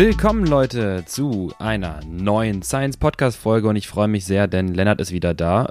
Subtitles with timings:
[0.00, 4.98] Willkommen Leute zu einer neuen Science Podcast Folge und ich freue mich sehr, denn Lennart
[4.98, 5.66] ist wieder da.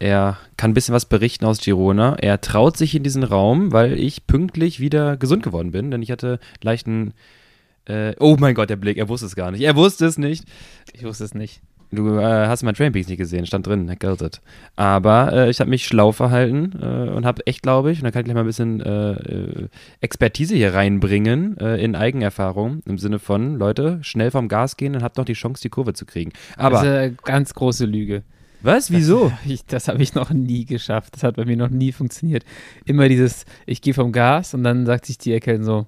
[0.00, 2.14] Äh, er kann ein bisschen was berichten aus Girona.
[2.14, 6.10] Er traut sich in diesen Raum, weil ich pünktlich wieder gesund geworden bin, denn ich
[6.10, 7.12] hatte leichten
[7.84, 9.60] äh, oh mein Gott, der Blick, er wusste es gar nicht.
[9.60, 10.46] Er wusste es nicht.
[10.94, 11.60] Ich wusste es nicht.
[11.94, 14.40] Du äh, hast mein Train Peaks nicht gesehen, stand drin, geldert.
[14.76, 18.10] Aber äh, ich habe mich schlau verhalten äh, und habe echt, glaube ich, und da
[18.10, 19.68] kann ich gleich mal ein bisschen äh, äh,
[20.00, 25.02] Expertise hier reinbringen äh, in Eigenerfahrung im Sinne von, Leute, schnell vom Gas gehen und
[25.02, 26.32] habt noch die Chance, die Kurve zu kriegen.
[26.56, 28.22] Aber das ist eine ganz große Lüge.
[28.62, 28.90] was?
[28.90, 29.32] Wieso?
[29.68, 31.14] Das, habe ich noch nie geschafft.
[31.14, 32.44] Das hat bei mir noch nie funktioniert.
[32.84, 35.86] Immer dieses, ich gehe vom Gas und dann sagt sich die Erkältung so,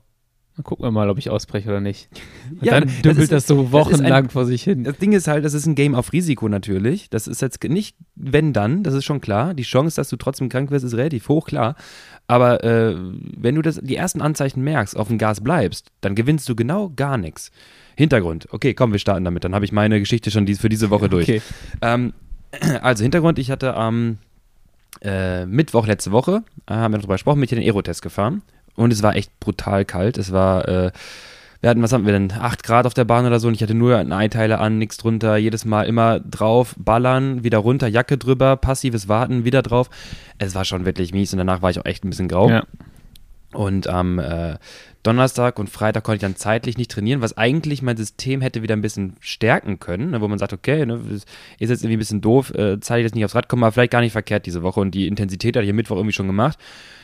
[0.57, 2.09] dann gucken wir mal, ob ich ausbreche oder nicht.
[2.51, 4.85] Und Ja, dann das dümpelt das, so das ist wochenlang ein- vor sich hin.
[4.85, 7.11] Das Ding ist halt, das ist ein Game auf Risiko natürlich.
[7.11, 9.53] Das ist jetzt nicht, wenn dann, das ist schon klar.
[9.55, 11.77] Die Chance, dass du trotzdem krank wirst, ist relativ hoch, klar.
[12.27, 16.49] Aber äh, wenn du das, die ersten Anzeichen merkst, auf dem Gas bleibst, dann gewinnst
[16.49, 17.51] du genau gar nichts.
[17.97, 18.49] Hintergrund.
[18.51, 19.45] Okay, komm, wir starten damit.
[19.45, 21.29] Dann habe ich meine Geschichte schon für diese Woche durch.
[21.29, 21.43] Okay.
[21.83, 22.13] Ähm,
[22.83, 24.19] also Hintergrund, ich hatte am
[25.03, 28.41] äh, Mittwoch letzte Woche, äh, haben wir noch drüber gesprochen, bin ich den Aerotest gefahren
[28.77, 30.19] und es war echt brutal kalt.
[30.19, 30.93] Es war, äh,
[31.61, 33.63] wir hatten, was haben wir denn, 8 Grad auf der Bahn oder so und ich
[33.63, 38.19] hatte nur einen Einteiler an, nichts drunter, jedes Mal immer drauf, ballern, wieder runter, Jacke
[38.19, 39.91] drüber, passives Warten, wieder drauf.
[40.39, 42.51] Es war schon wirklich mies und danach war ich auch echt ein bisschen grau.
[42.51, 42.65] Ja.
[43.53, 44.57] Und am äh,
[45.07, 48.75] Donnerstag und Freitag konnte ich dann zeitlich nicht trainieren, was eigentlich mein System hätte wieder
[48.75, 51.27] ein bisschen stärken können, ne, wo man sagt, okay, ne, ist
[51.59, 54.01] jetzt irgendwie ein bisschen doof, äh, zeitlich jetzt nicht aufs Rad kommen, aber vielleicht gar
[54.01, 56.59] nicht verkehrt diese Woche und die Intensität hatte ich am Mittwoch irgendwie schon gemacht.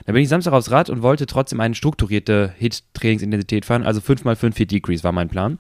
[0.05, 4.57] Dann bin ich Samstag aufs Rad und wollte trotzdem eine strukturierte Hit-Trainingsintensität fahren, also 5x5
[4.57, 5.59] Hit Decrease war mein Plan.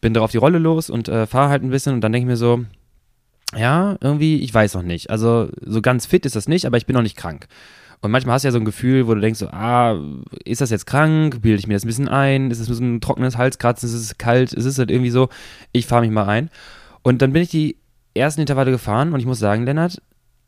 [0.00, 2.30] Bin darauf die Rolle los und äh, fahre halt ein bisschen und dann denke ich
[2.30, 2.64] mir so,
[3.56, 5.10] ja, irgendwie, ich weiß noch nicht.
[5.10, 7.48] Also so ganz fit ist das nicht, aber ich bin noch nicht krank.
[8.02, 9.96] Und manchmal hast du ja so ein Gefühl, wo du denkst so, ah,
[10.44, 11.40] ist das jetzt krank?
[11.40, 12.50] Bilde ich mir das ein bisschen ein?
[12.50, 13.88] Ist nur so ein trockenes Halskratzen?
[13.88, 14.52] Ist es kalt?
[14.52, 15.28] Ist es halt irgendwie so?
[15.70, 16.50] Ich fahre mich mal ein.
[17.02, 17.76] Und dann bin ich die
[18.14, 20.02] ersten Intervalle gefahren und ich muss sagen, Lennart,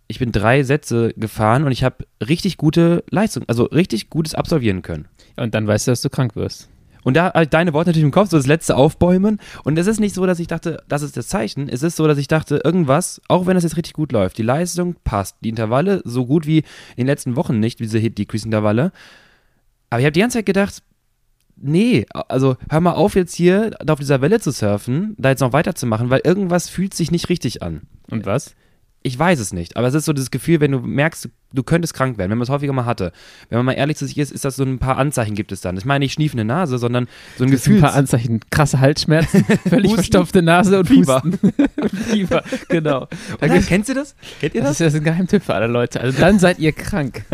[0.09, 4.83] ich bin drei Sätze gefahren und ich habe richtig gute Leistung, also richtig gutes absolvieren
[4.83, 5.07] können.
[5.37, 6.69] Und dann weißt du, dass du krank wirst.
[7.05, 9.39] Und da halt deine Worte natürlich im Kopf, so das letzte Aufbäumen.
[9.63, 11.69] Und es ist nicht so, dass ich dachte, das ist das Zeichen.
[11.69, 14.43] Es ist so, dass ich dachte, irgendwas, auch wenn das jetzt richtig gut läuft, die
[14.43, 16.65] Leistung passt, die Intervalle so gut wie in
[16.97, 18.91] den letzten Wochen nicht, diese Hit-Decrease-Intervalle.
[19.91, 20.83] Aber ich habe die ganze Zeit gedacht,
[21.57, 25.53] nee, also hör mal auf jetzt hier auf dieser Welle zu surfen, da jetzt noch
[25.53, 27.83] weiterzumachen, weil irgendwas fühlt sich nicht richtig an.
[28.11, 28.55] Und was?
[29.07, 31.93] Ich weiß es nicht, aber es ist so das Gefühl, wenn du merkst, du, könntest
[31.93, 33.13] krank werden, wenn man es häufiger mal hatte.
[33.51, 35.61] Wenn man mal ehrlich zu sich ist, ist das so ein paar Anzeichen gibt es
[35.61, 35.77] dann.
[35.77, 37.07] Ich meine nicht schniefende Nase, sondern
[37.37, 37.77] so ein Das sind Gefühl.
[37.77, 38.41] ein paar Anzeichen.
[38.49, 41.23] Krasse Halsschmerzen, völlig Husten, verstopfte Nase und Fieber.
[42.09, 43.07] Fieber, genau.
[43.43, 43.59] Oder?
[43.61, 44.17] Kennst du das?
[44.41, 44.87] Kennt ihr das das?
[44.87, 46.01] ist ja ein Geheimtipp für alle Leute.
[46.01, 47.27] Also dann seid ihr krank.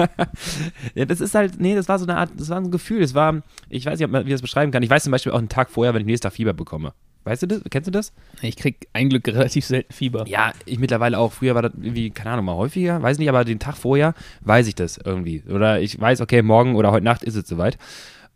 [0.96, 3.00] Ja, das ist halt, nee, das war so eine Art, das war ein Gefühl.
[3.00, 4.82] Das war, ich weiß nicht, ob man, wie ich das beschreiben kann.
[4.82, 6.94] Ich weiß zum Beispiel auch einen Tag vorher, wenn ich nächsten Tag Fieber bekomme.
[7.24, 7.60] Weißt du das?
[7.70, 8.12] Kennst du das?
[8.40, 10.26] Ich krieg ein Glück relativ selten Fieber.
[10.26, 11.32] Ja, ich mittlerweile auch.
[11.32, 14.66] Früher war das irgendwie, keine Ahnung, mal häufiger, weiß nicht, aber den Tag vorher weiß
[14.68, 15.42] ich das irgendwie.
[15.48, 17.76] Oder ich weiß, okay, morgen oder heute Nacht ist es soweit.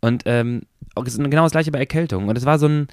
[0.01, 0.61] Und ähm,
[0.93, 2.27] auch es ist genau das gleiche bei Erkältung.
[2.27, 2.87] Und es war so ein,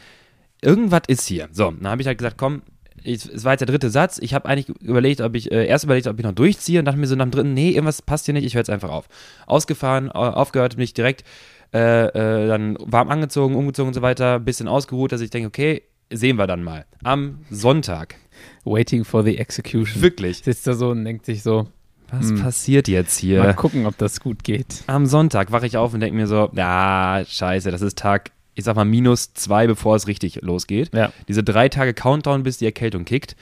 [0.63, 1.49] irgendwas ist hier.
[1.53, 2.63] So, dann habe ich halt gesagt, komm,
[3.05, 4.19] ich, es war jetzt der dritte Satz.
[4.19, 6.99] Ich habe eigentlich überlegt, ob ich, äh, erst überlegt, ob ich noch durchziehe und dachte
[6.99, 9.09] mir so nach dem dritten, nee, irgendwas passt hier nicht, ich höre jetzt einfach auf.
[9.47, 11.25] Ausgefahren, au- aufgehört, mich direkt
[11.73, 15.83] äh, äh, dann warm angezogen, umgezogen und so weiter, bisschen ausgeruht, dass ich denke, okay,
[16.11, 16.85] sehen wir dann mal.
[17.03, 18.17] Am Sonntag.
[18.65, 20.03] Waiting for the execution.
[20.03, 20.39] Wirklich.
[20.39, 21.69] Sitzt da so und denkt sich so,
[22.11, 22.41] Was Hm.
[22.43, 23.43] passiert jetzt hier?
[23.43, 24.83] mal gucken, ob das gut geht.
[24.87, 28.65] Am Sonntag wache ich auf und denke mir so, ja, scheiße, das ist Tag, ich
[28.65, 30.91] sag mal, minus zwei, bevor es richtig losgeht.
[30.95, 33.35] Ja, Diese drei Tage Countdown, bis die Erkältung kickt.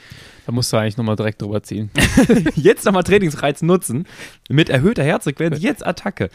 [0.45, 1.89] da musst du eigentlich nochmal direkt drüber ziehen.
[2.55, 4.05] Jetzt nochmal Trainingsreiz nutzen.
[4.49, 6.29] Mit erhöhter Herzfrequenz, jetzt Attacke.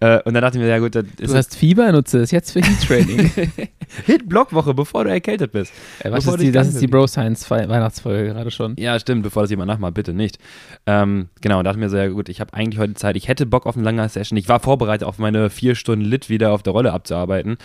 [0.00, 2.30] Äh, und dann dachte ich mir, ja gut, das Du ist hast Fieber, nutze es
[2.30, 3.30] jetzt für Heat Training.
[4.06, 5.72] Hit-Blockwoche, bevor du erkältet bist.
[6.00, 6.86] Äh, was ist die, das ist die.
[6.86, 8.74] Bro Science Weihnachtsfolge gerade schon.
[8.78, 10.38] Ja, stimmt, bevor das jemand nachmacht, bitte nicht.
[10.86, 13.46] Ähm, genau, und dachte mir so, ja gut, ich habe eigentlich heute Zeit, ich hätte
[13.46, 14.36] Bock auf eine lange Session.
[14.36, 17.56] Ich war vorbereitet, auf meine vier Stunden Lit wieder auf der Rolle abzuarbeiten.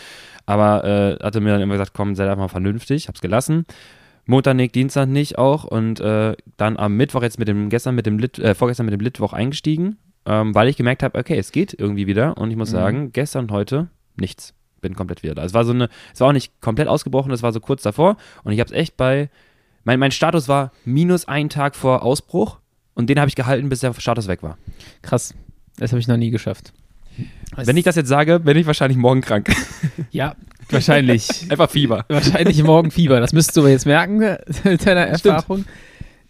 [0.46, 3.66] Aber äh, hatte mir dann immer gesagt, komm, sei einfach mal vernünftig, hab's gelassen.
[4.26, 8.06] Montag nicht, Dienstag nicht auch und äh, dann am Mittwoch jetzt mit dem, gestern mit
[8.06, 11.52] dem Lit, äh, vorgestern mit dem Litwoch eingestiegen, ähm, weil ich gemerkt habe, okay, es
[11.52, 12.76] geht irgendwie wieder und ich muss Mhm.
[12.76, 14.54] sagen, gestern und heute nichts.
[14.82, 15.44] Bin komplett wieder da.
[15.44, 18.18] Es war so eine, es war auch nicht komplett ausgebrochen, es war so kurz davor
[18.44, 19.30] und ich habe es echt bei,
[19.84, 22.60] mein, mein Status war minus einen Tag vor Ausbruch
[22.96, 24.58] und den habe ich gehalten, bis der Status weg war.
[25.02, 25.34] Krass.
[25.78, 26.74] Das habe ich noch nie geschafft.
[27.56, 29.50] Wenn ich das jetzt sage, bin ich wahrscheinlich morgen krank.
[30.12, 30.36] Ja,
[30.70, 31.30] wahrscheinlich.
[31.50, 32.06] Einfach Fieber.
[32.10, 33.20] wahrscheinlich morgen Fieber.
[33.20, 34.20] Das müsstest du aber jetzt merken
[34.64, 35.66] mit deiner Erfahrung.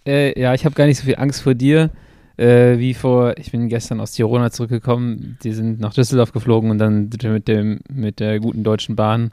[0.06, 1.90] Äh, ja, ich habe gar nicht so viel Angst vor dir.
[2.38, 6.78] Äh, wie vor, ich bin gestern aus Tirona zurückgekommen, die sind nach Düsseldorf geflogen und
[6.78, 9.32] dann mit, dem, mit der guten Deutschen Bahn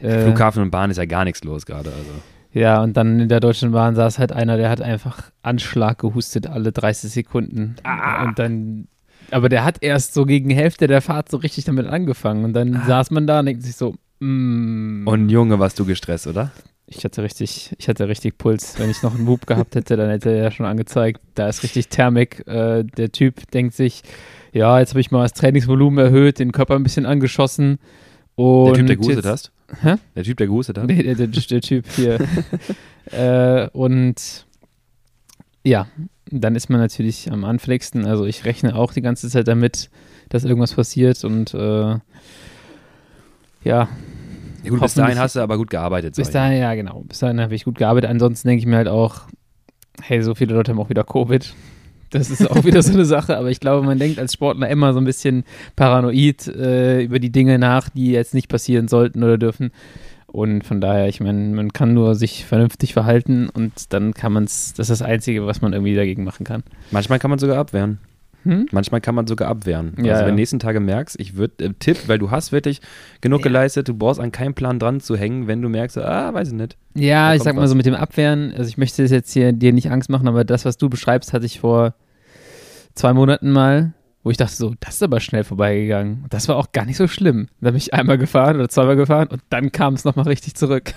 [0.00, 1.90] Äh, Flughafen und Bahn ist ja gar nichts los gerade.
[1.90, 2.10] Also.
[2.52, 6.46] Ja, und dann in der Deutschen Bahn saß halt einer, der hat einfach Anschlag gehustet
[6.46, 7.76] alle 30 Sekunden.
[7.82, 8.24] Ah.
[8.24, 8.88] Und dann,
[9.30, 12.44] aber der hat erst so gegen Hälfte der Fahrt so richtig damit angefangen.
[12.44, 15.06] Und dann saß man da und denkt sich so, mm.
[15.06, 16.50] Und Junge, warst du gestresst, oder?
[16.86, 18.78] Ich hatte richtig, ich hatte richtig Puls.
[18.78, 21.62] Wenn ich noch einen Whoop gehabt hätte, dann hätte er ja schon angezeigt, da ist
[21.62, 22.46] richtig Thermik.
[22.46, 24.02] Äh, der Typ denkt sich,
[24.52, 27.78] ja, jetzt habe ich mal das Trainingsvolumen erhöht, den Körper ein bisschen angeschossen.
[28.38, 29.50] Der Typ, der gehustet hast?
[29.80, 29.94] Hä?
[30.14, 30.86] Der Typ, der gehustet hat?
[30.86, 32.18] Nee, der, der, der Typ hier.
[33.10, 34.46] äh, und
[35.64, 35.88] ja,
[36.30, 38.04] dann ist man natürlich am anfälligsten.
[38.04, 39.90] Also ich rechne auch die ganze Zeit damit,
[40.28, 41.96] dass irgendwas passiert und äh,
[43.64, 43.88] ja,
[44.66, 46.16] Ja, gut, bis dahin hast du aber gut gearbeitet.
[46.16, 48.10] bis dahin, ja genau, bis dahin habe ich gut gearbeitet.
[48.10, 49.22] Ansonsten denke ich mir halt auch,
[50.02, 51.54] hey, so viele Leute haben auch wieder Covid.
[52.10, 54.92] Das ist auch wieder so eine Sache, aber ich glaube, man denkt als Sportler immer
[54.92, 59.38] so ein bisschen paranoid äh, über die Dinge nach, die jetzt nicht passieren sollten oder
[59.38, 59.70] dürfen.
[60.26, 64.44] Und von daher, ich meine, man kann nur sich vernünftig verhalten und dann kann man
[64.44, 66.62] es, das ist das Einzige, was man irgendwie dagegen machen kann.
[66.90, 67.98] Manchmal kann man sogar abwehren.
[68.46, 68.66] Hm?
[68.70, 69.94] Manchmal kann man sogar abwehren.
[70.02, 70.36] Ja, also wenn ja.
[70.36, 72.80] nächsten Tage merkst, ich würde, äh, Tipp, weil du hast wirklich
[73.20, 73.44] genug Ja.
[73.44, 76.54] geleistet, du brauchst an keinem Plan dran zu hängen, wenn du merkst, ah, weiß ich
[76.54, 76.76] nicht.
[76.94, 77.70] Ja, ich sag mal was.
[77.70, 80.44] so mit dem Abwehren, also ich möchte das jetzt hier dir nicht Angst machen, aber
[80.44, 81.94] das, was du beschreibst, hatte ich vor
[82.94, 86.24] zwei Monaten mal, wo ich dachte so, das ist aber schnell vorbeigegangen.
[86.30, 87.48] Das war auch gar nicht so schlimm.
[87.60, 90.94] Da bin ich einmal gefahren oder zweimal gefahren und dann kam es nochmal richtig zurück.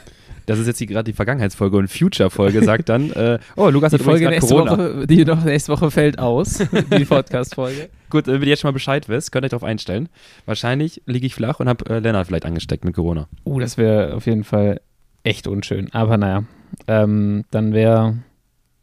[0.49, 3.95] Das ist jetzt die- gerade die Vergangenheitsfolge und Future-Folge sagt dann, äh, oh, Lukas Die
[3.97, 4.71] hat Folge übrigens nächste Corona.
[4.95, 6.57] Woche, die noch nächste Woche fällt aus,
[6.97, 7.89] die Podcast-Folge.
[8.09, 10.09] Gut, wenn ihr jetzt schon mal Bescheid wisst, könnt ihr euch darauf einstellen.
[10.45, 13.27] Wahrscheinlich liege ich flach und habe äh, Lennart vielleicht angesteckt mit Corona.
[13.45, 14.81] Uh, das wäre auf jeden Fall
[15.23, 15.89] echt unschön.
[15.93, 16.43] Aber naja,
[16.87, 18.17] ähm, dann wäre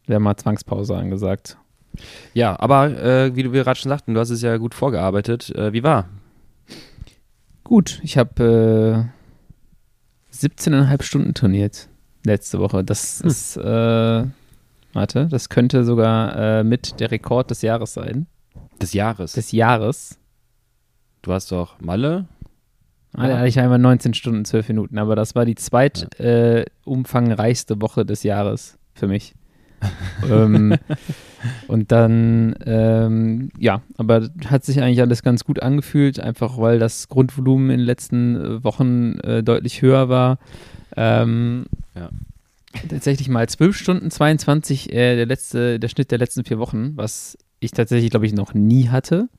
[0.07, 1.57] wär mal Zwangspause angesagt.
[2.33, 5.53] Ja, aber äh, wie du wir gerade schon sagten, du hast es ja gut vorgearbeitet.
[5.55, 6.05] Äh, wie war?
[7.63, 9.16] Gut, ich habe äh,
[10.41, 11.87] 17,5 Stunden trainiert
[12.25, 12.83] letzte Woche.
[12.83, 13.27] Das Hm.
[13.27, 14.23] ist, äh,
[14.93, 18.27] warte, das könnte sogar äh, mit der Rekord des Jahres sein.
[18.81, 19.33] Des Jahres.
[19.33, 20.17] Des Jahres.
[21.21, 22.25] du hast doch Malle.
[23.13, 28.05] Ah, Ich einmal 19 Stunden, 12 Minuten, aber das war die zweit äh, umfangreichste Woche
[28.05, 29.33] des Jahres für mich.
[30.29, 30.75] Ähm,
[31.67, 37.07] und dann, ähm, ja, aber hat sich eigentlich alles ganz gut angefühlt, einfach weil das
[37.09, 40.39] Grundvolumen in den letzten äh, Wochen äh, deutlich höher war.
[40.95, 42.09] Ähm, Ja.
[42.89, 47.37] Tatsächlich mal 12 Stunden 22 äh, der letzte, der Schnitt der letzten vier Wochen, was
[47.59, 49.29] ich tatsächlich, glaube ich, noch nie hatte.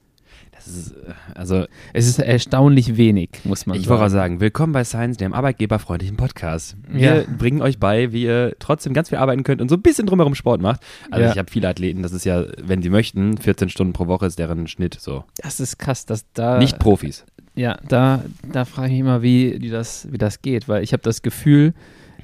[0.58, 3.90] Ist, äh, also, Es ist erstaunlich wenig, muss man ich sagen.
[3.90, 6.76] wollte gerade sagen, willkommen bei Science, dem arbeitgeberfreundlichen Podcast.
[6.88, 7.24] Wir Ja.
[7.38, 10.34] bringen euch bei, wie ihr trotzdem ganz viel arbeiten könnt und so ein bisschen drumherum
[10.34, 10.80] Sport macht.
[11.10, 11.32] Also Ja.
[11.32, 14.38] ich habe viele Athleten, das ist ja, wenn sie möchten, 14 Stunden pro Woche ist
[14.38, 15.24] deren Schnitt so.
[15.42, 16.58] Das ist krass, dass da.
[16.58, 17.24] Nicht Profis.
[17.54, 20.92] Ja, da, da frage ich mich immer, wie, wie, das, wie das geht, weil ich
[20.92, 21.74] habe das Gefühl,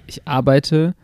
[0.06, 0.94] ich arbeite,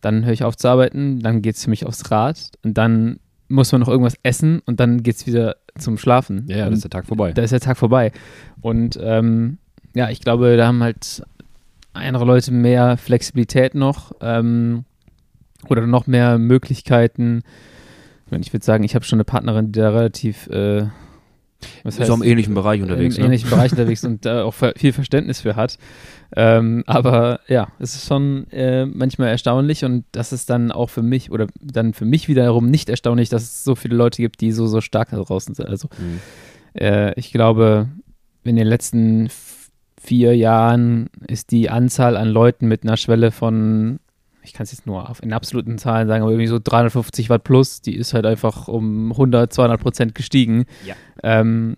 [0.00, 3.18] dann höre ich auf zu arbeiten, dann geht es für mich aufs Rad und dann
[3.48, 6.46] muss man noch irgendwas essen und dann geht es wieder zum Schlafen.
[6.48, 7.32] Ja, ja, dann ist der Tag vorbei.
[7.32, 8.12] da ist der Tag vorbei.
[8.60, 9.58] Und ähm,
[9.94, 11.22] ja, ich glaube, da haben halt
[11.92, 14.84] andere Leute mehr Flexibilität noch ähm,
[15.68, 17.42] oder noch mehr Möglichkeiten.
[18.26, 20.86] Ich meine, Ich würde sagen, ich habe schon eine Partnerin, die da relativ äh,
[21.82, 23.16] was ist auch im ähnlichen Bereich unterwegs.
[23.16, 23.26] im Ne?
[23.26, 25.78] ähnlichen Bereich unterwegs und da auch viel Verständnis für hat.
[26.36, 31.02] Ähm, aber ja, es ist schon äh, manchmal erstaunlich und das ist dann auch für
[31.02, 34.50] mich oder dann für mich wiederum nicht erstaunlich, dass es so viele Leute gibt, die
[34.52, 35.68] so, so stark da draußen sind.
[35.68, 36.20] Also Mhm.
[36.80, 37.88] äh, ich glaube,
[38.42, 39.28] in den letzten
[40.02, 44.00] vier Jahren ist die Anzahl an Leuten mit einer Schwelle von,
[44.44, 47.80] ich kann es jetzt nur in absoluten Zahlen sagen, aber irgendwie so 350 Watt plus,
[47.80, 50.66] die ist halt einfach um 100, 200 Prozent gestiegen.
[50.86, 50.94] Ja.
[51.22, 51.76] Ähm,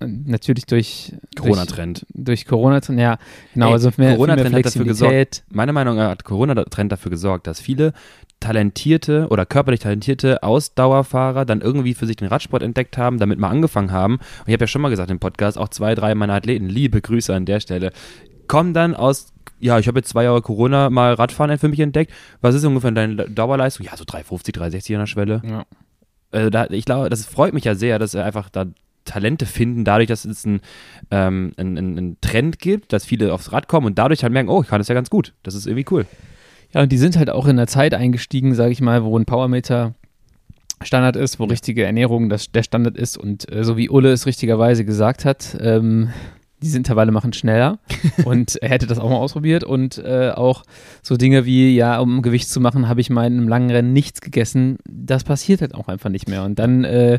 [0.00, 2.06] natürlich durch Corona-Trend.
[2.12, 3.18] Durch, durch Corona, ja,
[3.54, 5.44] genau, Ey, also mehr, Corona-Trend mehr hat dafür Flexibilität.
[5.50, 7.92] Meiner Meinung nach hat Corona-Trend dafür gesorgt, dass viele
[8.40, 13.48] talentierte oder körperlich talentierte Ausdauerfahrer dann irgendwie für sich den Radsport entdeckt haben, damit mal
[13.48, 14.16] angefangen haben.
[14.16, 17.00] Und ich habe ja schon mal gesagt im Podcast, auch zwei, drei meiner Athleten, liebe
[17.00, 17.92] Grüße an der Stelle,
[18.46, 22.12] kommen dann aus, ja, ich habe jetzt zwei Jahre Corona mal Radfahren für mich entdeckt.
[22.40, 23.86] Was ist ungefähr deine Dauerleistung?
[23.86, 25.42] Ja, so 350, 360 an der Schwelle.
[25.44, 25.66] Ja.
[26.30, 28.66] Also da, ich glaube, das freut mich ja sehr, dass er einfach da
[29.04, 30.60] Talente finden, dadurch, dass es ein,
[31.10, 34.50] ähm, ein, ein, ein Trend gibt, dass viele aufs Rad kommen und dadurch halt merken,
[34.50, 35.32] oh, ich kann das ja ganz gut.
[35.44, 36.06] Das ist irgendwie cool.
[36.74, 39.24] Ja, und die sind halt auch in der Zeit eingestiegen, sage ich mal, wo ein
[39.24, 39.94] Powermeter
[40.82, 43.16] Standard ist, wo richtige Ernährung das, der Standard ist.
[43.16, 46.10] Und äh, so wie Ulle es richtigerweise gesagt hat, ähm,
[46.66, 47.78] diese Intervalle machen schneller.
[48.24, 49.64] und er hätte das auch mal ausprobiert.
[49.64, 50.64] Und äh, auch
[51.02, 53.92] so Dinge wie, ja, um Gewicht zu machen, habe ich mal in einem langen Rennen
[53.92, 54.78] nichts gegessen.
[54.84, 56.44] Das passiert halt auch einfach nicht mehr.
[56.44, 57.18] Und dann äh,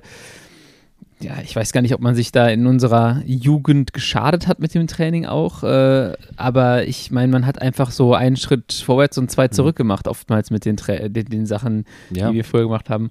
[1.19, 4.75] ja, ich weiß gar nicht, ob man sich da in unserer Jugend geschadet hat mit
[4.75, 5.63] dem Training auch.
[5.63, 9.51] Äh, aber ich meine, man hat einfach so einen Schritt vorwärts und zwei mhm.
[9.51, 12.29] zurück gemacht, oftmals mit den, den, den Sachen, ja.
[12.29, 13.09] die wir früher gemacht haben.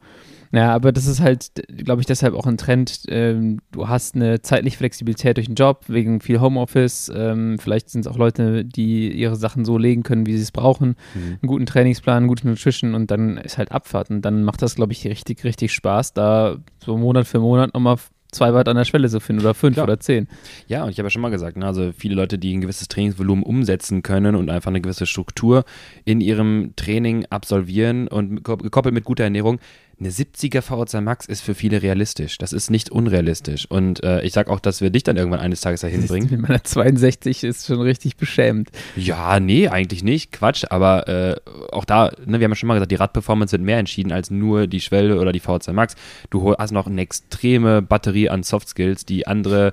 [0.53, 3.03] Ja, aber das ist halt, glaube ich, deshalb auch ein Trend.
[3.09, 7.11] Ähm, du hast eine zeitliche Flexibilität durch den Job, wegen viel Homeoffice.
[7.15, 10.53] Ähm, vielleicht sind es auch Leute, die ihre Sachen so legen können, wie sie es
[10.53, 10.97] brauchen.
[11.15, 11.39] Mhm.
[11.43, 14.11] Einen guten Trainingsplan, eine gute Nutrition und dann ist halt Abfahrt.
[14.11, 17.97] Und dann macht das, glaube ich, richtig, richtig Spaß, da so Monat für Monat nochmal
[18.37, 19.83] zwei Watt an der Schwelle zu finden oder fünf ja.
[19.83, 20.29] oder zehn.
[20.69, 22.89] Ja, und ich habe ja schon mal gesagt, ne, also viele Leute, die ein gewisses
[22.89, 25.65] Trainingsvolumen umsetzen können und einfach eine gewisse Struktur
[26.05, 29.59] in ihrem Training absolvieren und gekoppelt mit guter Ernährung,
[29.99, 32.37] eine 70er VO2 Max ist für viele realistisch.
[32.37, 33.65] Das ist nicht unrealistisch.
[33.71, 36.29] Und äh, ich sage auch, dass wir dich dann irgendwann eines Tages dahin bringen.
[36.31, 38.71] Mit meiner 62 ist schon richtig beschämt.
[38.95, 40.33] Ja, nee, eigentlich nicht.
[40.33, 40.65] Quatsch.
[40.69, 41.37] Aber äh,
[41.73, 44.31] auch da, ne, wir haben ja schon mal gesagt, die Radperformance wird mehr entschieden als
[44.31, 45.95] nur die Schwelle oder die VO2 Max.
[46.29, 49.73] Du hast noch eine extreme Batterie an Soft Skills, die andere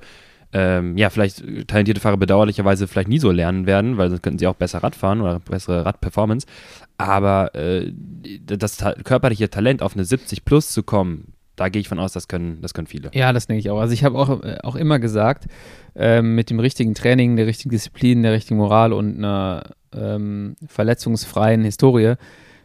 [0.54, 4.48] ähm, ja, vielleicht talentierte Fahrer bedauerlicherweise vielleicht nie so lernen werden, weil sonst könnten sie
[4.48, 6.46] auch besser Rad fahren oder bessere Radperformance.
[6.98, 7.92] Aber äh,
[8.46, 12.14] das ta körperliche Talent auf eine 70 plus zu kommen, da gehe ich von aus,
[12.14, 13.10] das können, das können viele.
[13.14, 13.80] Ja, das denke ich auch.
[13.80, 15.46] Also ich habe auch, äh, auch immer gesagt,
[15.96, 19.64] ähm, mit dem richtigen Training, der richtigen Disziplin, der richtigen Moral und einer
[19.96, 22.14] ähm, verletzungsfreien Historie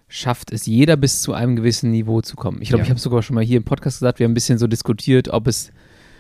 [0.08, 2.62] schafft es jeder bis zu einem gewissen Niveau zu kommen.
[2.62, 2.84] Ich glaube, ja.
[2.84, 5.28] ich habe sogar schon mal hier im Podcast gesagt, wir haben ein bisschen so diskutiert,
[5.28, 5.70] ob es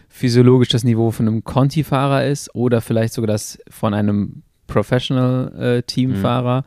[0.08, 6.64] physiologisch das Niveau von einem Conti-Fahrer ist oder vielleicht sogar das von einem Professional-Teamfahrer.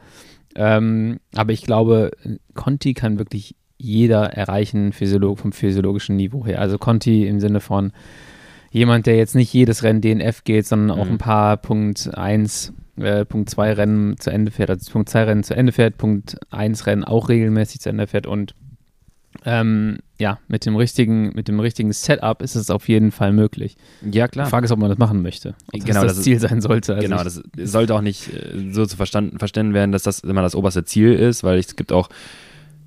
[0.55, 0.87] Äh, mhm.
[1.13, 2.11] ähm, aber ich glaube,
[2.53, 6.59] Conti kann wirklich jeder erreichen Physiolog vom physiologischen Niveau her.
[6.61, 7.91] Also Conti im Sinne von
[8.69, 11.13] jemand, der jetzt nicht jedes Rennen DNF geht, sondern auch mhm.
[11.13, 15.43] ein paar Punkt 1, äh, Punkt 2 Rennen zu Ende fährt, also Punkt 2 Rennen
[15.43, 18.55] zu Ende fährt, Punkt 1 Rennen auch regelmäßig zu Ende fährt und
[19.43, 23.75] ähm, ja, mit dem richtigen, mit dem richtigen Setup ist es auf jeden Fall möglich.
[24.03, 24.45] Ja, klar.
[24.45, 25.55] Die Frage ist, ob man das machen möchte.
[25.73, 26.95] Ob genau, das, das Ziel sein sollte.
[26.95, 30.41] Also genau, das sollte auch nicht äh, so zu verstanden, verstanden werden, dass das immer
[30.41, 32.09] das oberste Ziel ist, weil es gibt auch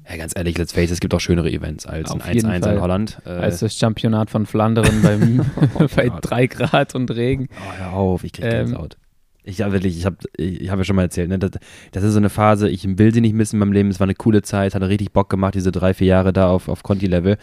[0.08, 2.80] ja, ganz ehrlich, let's face, es gibt auch schönere Events als Auf ein 1-1 in
[2.80, 3.18] Holland.
[3.24, 5.40] Äh, als das Championat von Flandern beim,
[5.74, 7.48] oh bei 3 Grad und Regen.
[7.50, 8.98] Oh, hör auf, ich krieg ähm, Gänsehaut.
[9.44, 11.52] Ich ja wirklich, ich habe ich hab ja schon mal erzählt, ne, das,
[11.92, 13.90] das, ist so eine Phase, ich will sie nicht missen in meinem Leben.
[13.90, 16.68] Es war eine coole Zeit, hatte richtig Bock gemacht, diese drei, vier Jahre da auf,
[16.68, 17.36] auf Conti-Level,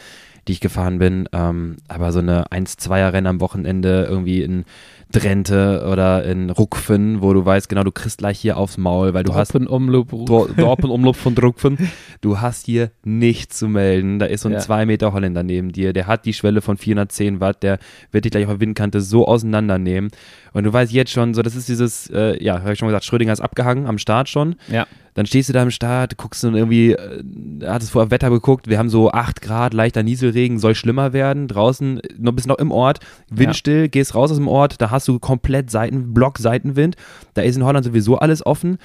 [0.47, 1.29] die ich gefahren bin.
[1.31, 4.65] Ähm, aber so eine 1-2er-Rennen am Wochenende irgendwie in
[5.11, 9.23] Drenthe oder in Ruckfen, wo du weißt, genau, du kriegst gleich hier aufs Maul, weil
[9.23, 11.77] du Dorpen hast Umloop, Dorpen von Ruckfen.
[12.21, 14.19] Du hast hier nichts zu melden.
[14.19, 14.85] Da ist so ein 2 ja.
[14.85, 17.79] Meter Holländer neben dir, der hat die Schwelle von 410 Watt, der
[18.11, 20.11] wird dich gleich auf der Windkante so auseinandernehmen.
[20.53, 23.05] Und du weißt jetzt schon, so das ist dieses, äh, ja, habe ich schon gesagt,
[23.05, 24.55] Schrödinger ist abgehangen am Start schon.
[24.69, 24.85] Ja.
[25.13, 27.23] Dann stehst du da im Start, guckst du irgendwie, äh,
[27.65, 31.47] hattest vorher Wetter geguckt, wir haben so 8 Grad, leichter Nieselregen, soll schlimmer werden.
[31.47, 33.87] Draußen, noch bist noch im Ort, windstill, ja.
[33.87, 36.95] gehst raus aus dem Ort, da hast du komplett Seiten, Block Seitenwind.
[37.33, 38.77] Da ist in Holland sowieso alles offen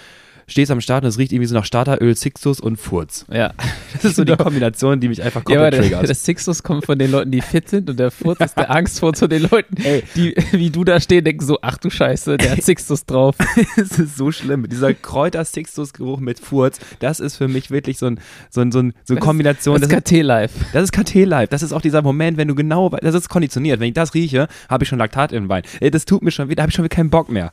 [0.46, 3.26] stehst am Start und es riecht irgendwie so nach Starteröl, Sixtus und Furz.
[3.32, 3.52] Ja.
[3.96, 6.02] Das ist so die Kombination, die mich einfach komplett ja, triggert.
[6.02, 8.70] Der, das Sixtus kommt von den Leuten, die fit sind und der Furz ist der
[8.70, 9.74] Angstfurz von den Leuten,
[10.14, 13.36] die wie du da stehen, denken so, ach du Scheiße, der hat Sixtus drauf.
[13.76, 14.68] Es ist so schlimm.
[14.68, 18.92] Dieser Kräuter-Sixtus-Geruch mit Furz, das ist für mich wirklich so, ein, so, ein, so, ein,
[19.04, 19.80] so eine Kombination.
[19.80, 20.52] Das ist KT-Live.
[20.74, 21.48] Das ist KT-Live.
[21.48, 23.80] Das ist auch dieser Moment, wenn du genau, das ist konditioniert.
[23.80, 25.62] Wenn ich das rieche, habe ich schon Laktat im Wein.
[25.80, 27.52] Das tut mir schon wieder, da habe ich schon wieder keinen Bock mehr.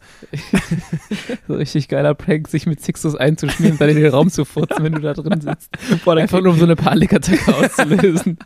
[1.47, 4.93] so richtig geiler Prank, sich mit Sixtus einzuschmieren dann in den Raum zu furzen, wenn
[4.93, 5.69] du da drin sitzt.
[6.03, 8.37] Boah, Einfach nur um so eine Panikattacke auszulösen.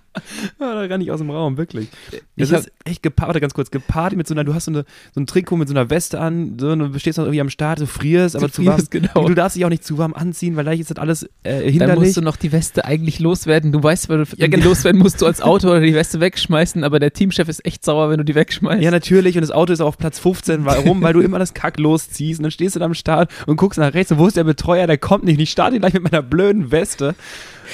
[0.59, 1.89] ja, da renn ich aus dem Raum, wirklich.
[2.35, 4.85] Das ich ist echt gepaart, ganz kurz, gepaart mit so einer, du hast so, eine,
[5.13, 7.79] so ein Trikot mit so einer Weste an, so, du stehst noch irgendwie am Start,
[7.79, 9.01] du frierst, aber du zu frierst, warm.
[9.13, 9.27] Genau.
[9.27, 11.79] Du darfst dich auch nicht zu warm anziehen, weil gleich ist das alles äh, hinderlich.
[11.79, 13.71] Dann musst du noch die Weste eigentlich loswerden.
[13.71, 14.65] Du weißt, weil du ja, genau.
[14.65, 18.09] loswerden musst du als Auto oder die Weste wegschmeißen, aber der Teamchef ist echt sauer,
[18.09, 18.81] wenn du die wegschmeißt.
[18.81, 19.35] Ja, natürlich.
[19.35, 20.65] Und das Auto ist auch auf Platz 15.
[20.65, 21.01] Warum?
[21.01, 23.79] weil du immer das Kack losziehst und dann stehst du da am Start und guckst
[23.79, 24.87] nach rechts und wo ist der Betreuer?
[24.87, 25.39] Der kommt nicht.
[25.39, 27.15] Ich starte gleich mit meiner blöden Weste.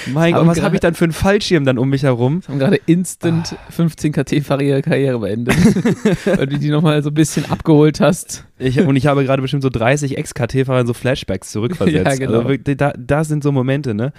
[0.05, 2.41] Mein Gott, was habe ich dann für einen Fallschirm dann um mich herum?
[2.48, 3.72] haben gerade instant ah.
[3.72, 5.55] 15 KT-Fahrer ihre Karriere beendet.
[6.25, 8.45] weil du die nochmal so ein bisschen abgeholt hast.
[8.60, 12.05] Ich, und ich habe gerade bestimmt so 30 Ex-KT-Fahrer in so Flashbacks zurückversetzt.
[12.19, 12.41] ja, genau.
[12.41, 14.13] Also, da, das sind so Momente, ne?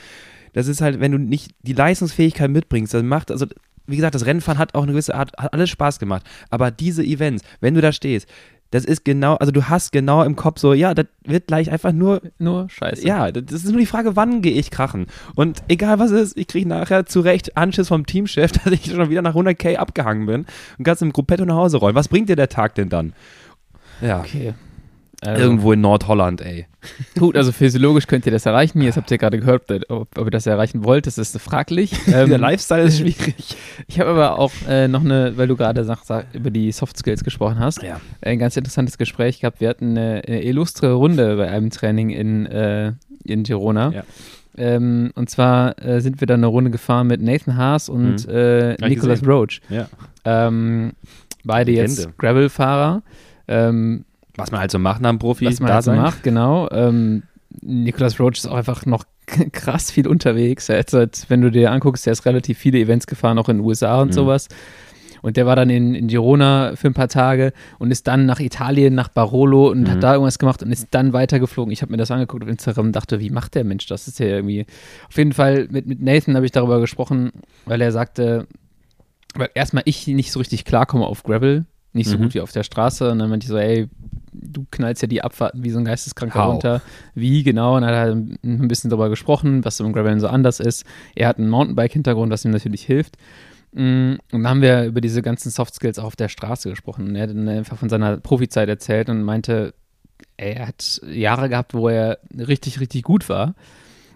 [0.55, 3.47] Das ist halt, wenn du nicht die Leistungsfähigkeit mitbringst, dann macht, also
[3.87, 6.25] wie gesagt, das Rennfahren hat auch eine gewisse Art, hat alles Spaß gemacht.
[6.51, 8.29] Aber diese Events, wenn du da stehst,
[8.75, 11.93] das ist genau, also du hast genau im Kopf so, ja, das wird gleich einfach
[11.93, 12.21] nur.
[12.41, 13.07] Nur Scheiße.
[13.07, 15.07] Ja, das ist nur die Frage, wann gehe ich krachen.
[15.37, 19.11] Und egal was ist, ich kriege nachher zu Recht Anschiss vom Teamchef, dass ich schon
[19.11, 21.95] wieder nach 100k abgehangen bin und kannst im Gruppetto nach Hause rollen.
[21.95, 23.13] Was bringt dir der Tag denn dann?
[24.01, 24.19] Ja.
[24.19, 24.55] Okay.
[25.27, 26.67] Also, Irgendwo in Nordholland, ey.
[27.19, 28.83] Gut, also physiologisch könnt ihr das erreichen.
[28.83, 31.07] Jetzt habt ihr gerade gehört, ob, ob ihr das erreichen wollt.
[31.07, 31.93] Das ist fraglich.
[32.13, 33.35] Ähm, Der Lifestyle ist schwierig.
[33.89, 35.87] Ich habe aber auch äh, noch eine, weil du gerade
[36.35, 38.01] über die Soft Skills gesprochen hast, Ja.
[38.21, 39.61] ein ganz interessantes Gespräch gehabt.
[39.61, 42.93] Wir hatten eine, eine illustre Runde bei einem Training in, äh,
[43.25, 43.93] in Girona.
[43.93, 44.03] Ja.
[44.57, 48.35] Ähm, und zwar äh, sind wir dann eine Runde gefahren mit Nathan Haas und Mhm.
[48.35, 49.27] äh, Nicholas.
[49.27, 49.61] Roach.
[49.71, 49.89] Ja.
[50.25, 50.93] Ähm,
[51.45, 52.03] beide Legende.
[52.03, 53.03] jetzt Gravel-Fahrer.
[53.49, 54.05] Ähm,
[54.37, 56.69] Was man halt so macht nach dem Profi, was man halt so macht, genau.
[56.71, 57.23] Ähm,
[57.63, 59.05] Nicholas Roach ist auch einfach noch
[59.53, 60.69] krass viel unterwegs.
[60.69, 63.59] Er hat seit, wenn du dir anguckst, der ist relativ viele Events gefahren, auch in
[63.59, 64.13] den USA und Mhm.
[64.13, 64.49] sowas.
[65.23, 68.41] Und der war dann in, in Girona für ein paar Tage und ist dann nach
[68.41, 69.89] Italien, nach Barolo und Mhm.
[69.91, 71.73] hat da irgendwas gemacht und ist dann weitergeflogen.
[71.73, 74.07] Ich habe mir das angeguckt auf Instagram und dachte, wie macht der Mensch das?
[74.09, 74.67] Ist ja irgendwie.
[75.09, 77.31] Auf jeden Fall mit, mit Nathan habe ich darüber gesprochen,
[77.65, 78.47] weil er sagte,
[79.35, 81.65] weil erstmal ich nicht so richtig klarkomme auf Gravel,
[81.95, 82.23] nicht so Mhm.
[82.25, 83.11] gut wie auf der Straße.
[83.11, 83.89] Und dann meinte ich so, ey,
[84.33, 86.53] du knallst ja die Abfahrten wie so ein Geisteskranker How?
[86.55, 86.83] runter.
[87.15, 87.77] Wie genau?
[87.77, 90.85] Und dann hat er ein bisschen darüber gesprochen, was im Gravel so anders ist.
[91.15, 93.17] Er hat einen Mountainbike-Hintergrund, was ihm natürlich hilft.
[93.73, 97.09] Mm, Und dann haben wir über diese ganzen Soft Skills auch auf der Straße gesprochen.
[97.09, 99.75] Und er hat dann einfach von seiner Profizeit erzählt und meinte,
[100.37, 103.55] er hat Jahre gehabt, wo er richtig, richtig gut war,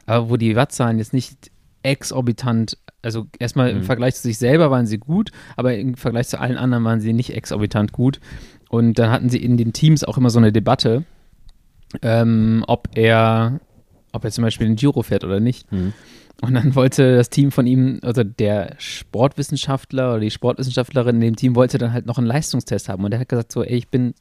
[0.06, 1.50] aber wo die Wattzahlen jetzt nicht
[1.82, 3.82] exorbitant, also erstmal im Mhm.
[3.85, 7.12] Vergleich zu sich selber waren sie gut, aber im Vergleich zu allen anderen waren sie
[7.12, 8.20] nicht exorbitant gut.
[8.68, 11.04] Und dann hatten sie in den Teams auch immer so eine Debatte,
[12.02, 13.61] ähm, ob er,
[14.12, 15.70] ob er zum Beispiel den Giro fährt oder nicht.
[15.73, 15.92] Mhm.
[16.40, 21.37] Und dann wollte das Team von ihm, also der Sportwissenschaftler oder die Sportwissenschaftlerin in dem
[21.37, 23.02] Team wollte dann halt noch einen Leistungstest haben.
[23.04, 24.14] Und der hat gesagt so, ey, ich bin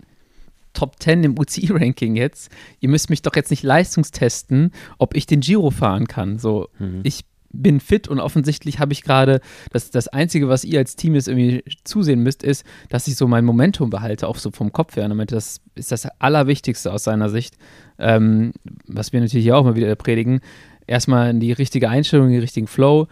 [0.73, 2.51] Top 10 im UCI-Ranking jetzt.
[2.79, 6.39] Ihr müsst mich doch jetzt nicht leistungstesten, ob ich den Giro fahren kann.
[6.39, 7.01] So, Mhm.
[7.03, 7.25] ich
[7.61, 11.27] bin fit und offensichtlich habe ich gerade, das, das Einzige, was ihr als Team jetzt
[11.27, 15.03] irgendwie zusehen müsst, ist, dass ich so mein Momentum behalte, auch so vom Kopf her.
[15.03, 17.57] Er meinte, das ist das Allerwichtigste aus seiner Sicht,
[17.99, 18.53] ähm,
[18.85, 20.41] was wir natürlich auch mal wieder predigen.
[20.85, 23.07] Erstmal die richtige Einstellung, den richtigen Flow,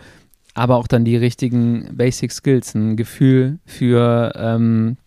[0.53, 4.97] aber auch dann die richtigen Basic Skills, ein Gefühl für, ähm,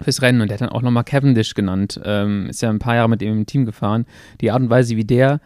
[0.00, 0.40] fürs Rennen.
[0.40, 2.00] Und der hat dann auch nochmal Cavendish genannt.
[2.04, 4.06] Ähm, ist ja ein paar Jahre mit ihm im Team gefahren.
[4.40, 5.40] Die Art und Weise, wie der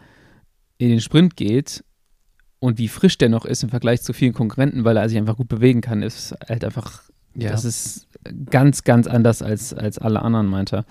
[0.77, 1.83] in den Sprint geht
[2.63, 5.35] und wie frisch der noch ist im Vergleich zu vielen Konkurrenten, weil er sich einfach
[5.35, 7.03] gut bewegen kann, ist halt einfach,
[7.35, 7.51] Ja.
[7.51, 8.07] das ist
[8.49, 10.85] ganz, ganz anders als, als alle anderen, meinte er.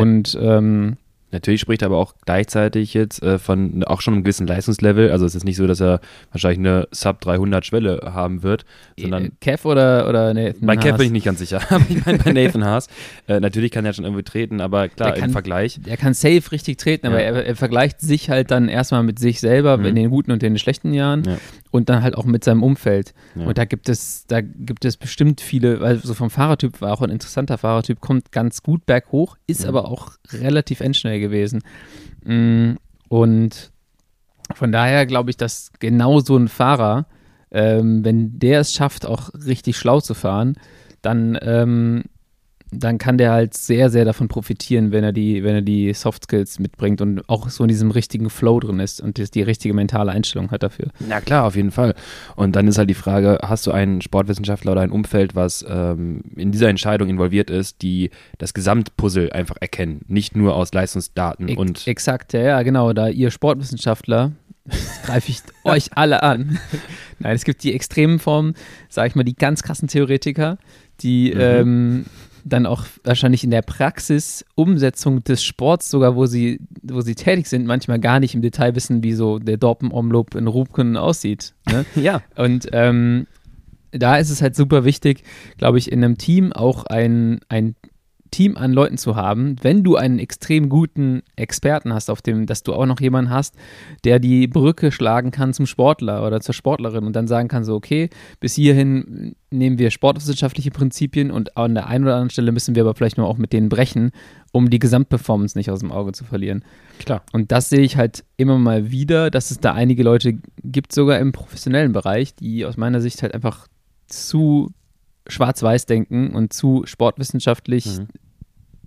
[0.00, 0.96] Und ähm,
[1.36, 5.10] Natürlich spricht er aber auch gleichzeitig jetzt äh, von auch schon einem gewissen Leistungslevel.
[5.10, 6.00] Also es ist nicht so, dass er
[6.32, 8.64] wahrscheinlich eine Sub 300 Schwelle haben wird,
[8.98, 11.60] sondern äh, Kev oder, oder Nathan bei Kev bin ich nicht ganz sicher.
[11.70, 12.88] Aber ich meine bei Nathan Haas.
[13.28, 15.78] Äh, natürlich kann er schon irgendwie treten, aber klar, Der kann- im Vergleich.
[15.86, 17.26] Er kann safe richtig treten, aber Ja.
[17.34, 19.84] er, er vergleicht sich halt dann erstmal mit sich selber Mhm.
[19.84, 21.36] in den guten und in den schlechten Jahren Ja.
[21.70, 23.12] und dann halt auch mit seinem Umfeld.
[23.34, 23.44] Ja.
[23.46, 27.02] Und da gibt es, da gibt es bestimmt viele, weil so vom Fahrertyp war auch
[27.02, 29.68] ein interessanter Fahrertyp, kommt ganz gut berghoch, ist Mhm.
[29.68, 31.25] aber auch relativ endschnell gewesen.
[32.24, 32.74] Mm,
[33.08, 33.70] Und
[34.54, 37.06] von daher glaube ich, dass genau so ein Fahrer,
[37.50, 40.56] ähm, wenn der es schafft, auch richtig schlau zu fahren,
[41.02, 42.04] dann, ähm,
[42.72, 46.24] dann kann der halt sehr, sehr davon profitieren, wenn er die, wenn er die Soft
[46.24, 49.72] Skills mitbringt und auch so in diesem richtigen Flow drin ist und das- die richtige
[49.72, 50.86] mentale Einstellung hat dafür.
[50.98, 51.94] Na klar, auf jeden Fall.
[52.34, 56.22] Und dann ist halt die Frage, hast du einen Sportwissenschaftler oder ein Umfeld, was ähm,
[56.34, 61.58] in dieser Entscheidung involviert ist, die das Gesamtpuzzle einfach erkennen, nicht nur aus Leistungsdaten Ex-
[61.58, 62.92] und Exakt, ja, ja, genau.
[62.92, 64.32] Da ihr Sportwissenschaftler,
[65.06, 66.58] greife ich euch alle an.
[67.20, 68.54] Nein, es gibt die extremen Formen,
[68.88, 70.58] sage ich mal, die ganz krassen Theoretiker,
[71.00, 71.40] die Mhm.
[71.40, 72.04] ähm,
[72.46, 77.48] dann auch wahrscheinlich in der Praxis Umsetzung des Sports, sogar wo sie, wo sie tätig
[77.48, 81.54] sind, manchmal gar nicht im Detail wissen, wie so der Dorpenomloop in Rubken aussieht.
[81.68, 81.84] Ne?
[81.96, 83.26] ja, Und ähm,
[83.90, 85.24] da ist es halt super wichtig,
[85.58, 87.74] glaube ich, in einem Team auch ein, ein
[88.30, 92.62] Team an Leuten zu haben, wenn du einen extrem guten Experten hast, auf dem, dass
[92.62, 93.54] du auch noch jemanden hast,
[94.04, 97.74] der die Brücke schlagen kann zum Sportler oder zur Sportlerin und dann sagen kann, so,
[97.74, 98.10] okay,
[98.40, 102.82] bis hierhin nehmen wir sportwissenschaftliche Prinzipien und an der einen oder anderen Stelle müssen wir
[102.82, 104.10] aber vielleicht nur auch mit denen brechen,
[104.52, 106.64] um die Gesamtperformance nicht aus dem Auge zu verlieren.
[106.98, 107.22] klar.
[107.32, 111.18] Und das sehe ich halt immer mal wieder, dass es da einige Leute gibt, sogar
[111.18, 113.66] im professionellen Bereich, die aus meiner Sicht halt einfach
[114.06, 114.72] zu
[115.28, 118.08] schwarz-weiß denken und zu sportwissenschaftlich Mhm.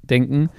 [0.10, 0.50] Denken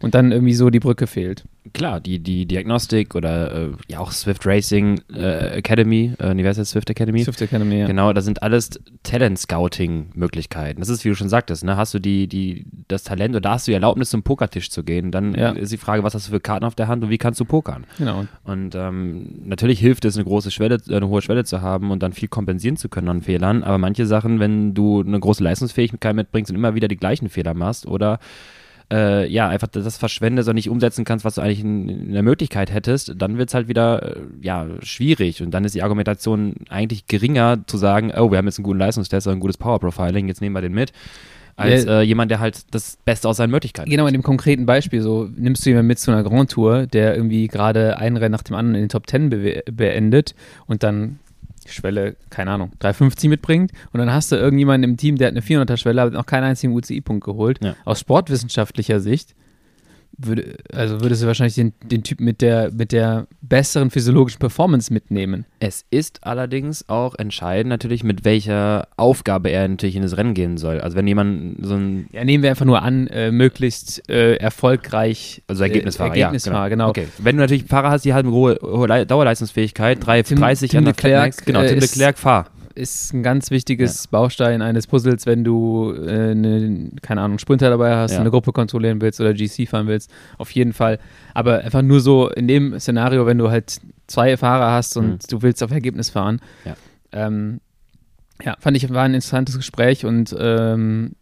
[0.00, 1.44] und dann irgendwie so die Brücke fehlt.
[1.74, 6.58] Klar, die, die Diagnostik oder äh, ja auch Swift Racing äh, Academy, äh, wie heißt
[6.58, 7.22] das, Swift Academy?
[7.24, 7.86] Swift Academy, ja.
[7.86, 8.70] Genau, das sind alles
[9.02, 10.80] Talent-Scouting-Möglichkeiten.
[10.80, 11.76] Das ist, wie du schon sagtest, ne?
[11.76, 15.10] hast du die, die, das Talent oder hast du die Erlaubnis, zum Pokertisch zu gehen,
[15.10, 15.50] dann Ja.
[15.50, 17.44] ist die Frage, was hast du für Karten auf der Hand und wie kannst du
[17.44, 17.84] pokern?
[17.98, 18.24] Genau.
[18.44, 22.12] Und ähm, natürlich hilft es, eine große Schwelle, eine hohe Schwelle zu haben und dann
[22.12, 23.62] viel kompensieren zu können an Fehlern.
[23.62, 27.54] Aber manche Sachen, wenn du eine große Leistungsfähigkeit mitbringst und immer wieder die gleichen Fehler
[27.54, 28.18] machst oder
[28.92, 32.22] äh, ja, einfach das verschwendest und nicht umsetzen kannst, was du eigentlich in, in der
[32.22, 35.42] Möglichkeit hättest, dann wird es halt wieder, äh, ja, schwierig.
[35.42, 38.78] Und dann ist die Argumentation eigentlich geringer zu sagen, oh, wir haben jetzt einen guten
[38.78, 40.92] Leistungstest, ein gutes Power Profiling, jetzt nehmen wir den mit
[41.58, 45.02] als äh, jemand, der halt das Beste aus seinen Möglichkeiten Genau, in dem konkreten Beispiel,
[45.02, 48.42] so nimmst du jemanden mit zu einer Grand Tour, der irgendwie gerade ein Rennen nach
[48.42, 50.34] dem anderen in den Top Ten be beendet
[50.66, 51.18] und dann
[51.72, 55.42] Schwelle, keine Ahnung, 350 mitbringt und dann hast du irgendjemanden im Team, der hat eine
[55.42, 57.58] 400er Schwelle, aber noch keinen einzigen UCI-Punkt geholt.
[57.62, 57.74] Ja.
[57.84, 59.34] Aus sportwissenschaftlicher Sicht
[60.18, 64.92] würde, also würdest du wahrscheinlich den, den Typ mit der, mit der besseren physiologischen Performance
[64.92, 65.46] mitnehmen.
[65.60, 70.56] Es ist allerdings auch entscheidend natürlich, mit welcher Aufgabe er natürlich in das Rennen gehen
[70.58, 70.80] soll.
[70.80, 72.08] Also wenn jemand so ein...
[72.12, 75.42] Ja, nehmen wir einfach nur an, äh, möglichst äh, erfolgreich...
[75.46, 76.92] Also Ergebnisfahrer, äh, Ergebnisfahrer, ja, genau.
[76.92, 77.06] genau.
[77.06, 77.08] Okay.
[77.18, 81.46] Wenn du natürlich Fahrer hast, die halt eine hohe, hohe Dauerleistungsfähigkeit, 3,30 Tim, Tim Leclerc,
[81.46, 82.46] genau, Tim Leclerc, fahr
[82.78, 84.08] ist ein ganz wichtiges ja.
[84.12, 88.20] Baustein eines Puzzles, wenn du äh, eine, keine Ahnung, Sprinter dabei hast, ja.
[88.20, 90.10] eine Gruppe kontrollieren willst oder GC fahren willst.
[90.38, 90.98] Auf jeden Fall.
[91.34, 95.18] Aber einfach nur so in dem Szenario, wenn du halt zwei Fahrer hast und mhm.
[95.28, 96.40] du willst auf Ergebnis fahren.
[96.64, 96.76] Ja.
[97.12, 97.60] Ähm,
[98.42, 101.12] ja, fand ich, war ein interessantes Gespräch und ähm,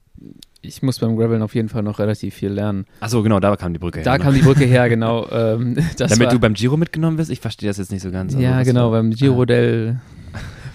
[0.60, 2.84] ich muss beim Graveln auf jeden Fall noch relativ viel lernen.
[3.00, 4.04] Achso, genau, da kam die Brücke her.
[4.04, 4.24] Da ne?
[4.24, 5.26] kam die Brücke her, genau.
[5.30, 7.30] Ähm, Damit war, du beim Giro mitgenommen bist?
[7.30, 8.34] Ich verstehe das jetzt nicht so ganz.
[8.34, 9.46] Also ja, genau, beim Giro ah.
[9.46, 10.00] del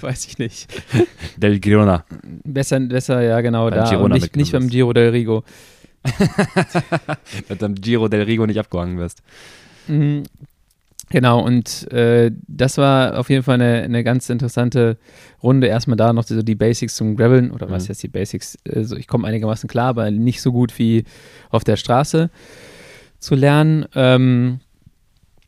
[0.04, 0.68] weiß ich nicht.
[1.38, 2.06] Del Girona.
[2.44, 3.90] Besser, besser ja, genau, beim da.
[3.90, 5.44] Girona nicht, nicht beim Giro del Rigo.
[7.48, 9.22] Dass beim Giro del Rigo nicht abgehangen wirst.
[9.88, 10.24] Mhm.
[11.10, 14.98] Genau, und äh, das war auf jeden Fall eine, eine ganz interessante
[15.44, 15.68] Runde.
[15.68, 17.90] Erstmal da noch so die Basics zum Graveln, oder was mhm.
[17.90, 18.58] heißt die Basics?
[18.74, 21.04] Also ich komme einigermaßen klar, aber nicht so gut wie
[21.50, 22.30] auf der Straße
[23.20, 23.86] zu lernen.
[23.94, 24.62] Ähm,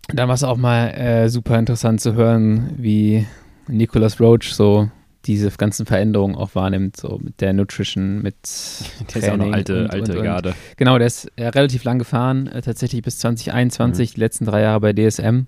[0.09, 3.25] dann war es auch mal äh, super interessant zu hören, wie
[3.67, 4.89] Nicholas Roach so
[5.25, 8.35] diese ganzen Veränderungen auch wahrnimmt, so mit der Nutrition, mit
[9.13, 10.53] Der ist auch noch alte, und, alte und, Garde.
[10.75, 14.13] Genau, der ist äh, relativ lang gefahren, äh, tatsächlich bis 2021, mhm.
[14.15, 15.45] die letzten drei Jahre bei DSM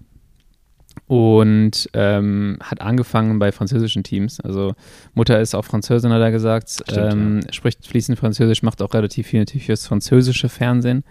[1.07, 4.39] und ähm, hat angefangen bei französischen Teams.
[4.39, 4.75] Also
[5.13, 7.53] Mutter ist auch Französin, hat er gesagt, Stimmt, ähm, ja.
[7.53, 11.03] spricht fließend Französisch, macht auch relativ viel natürlich fürs französische Fernsehen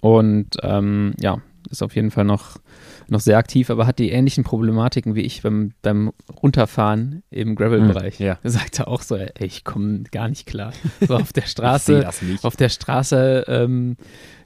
[0.00, 1.38] und ähm, ja,
[1.70, 2.58] ist auf jeden Fall noch
[3.08, 6.12] noch sehr aktiv, aber hat die ähnlichen Problematiken wie ich beim, beim
[6.42, 8.18] Runterfahren im Gravel-Bereich.
[8.18, 8.38] Hm, ja.
[8.42, 10.72] Er sagte auch so, ey, ich komme gar nicht klar.
[11.06, 12.08] So auf der Straße,
[12.42, 13.96] auf der Straße ähm,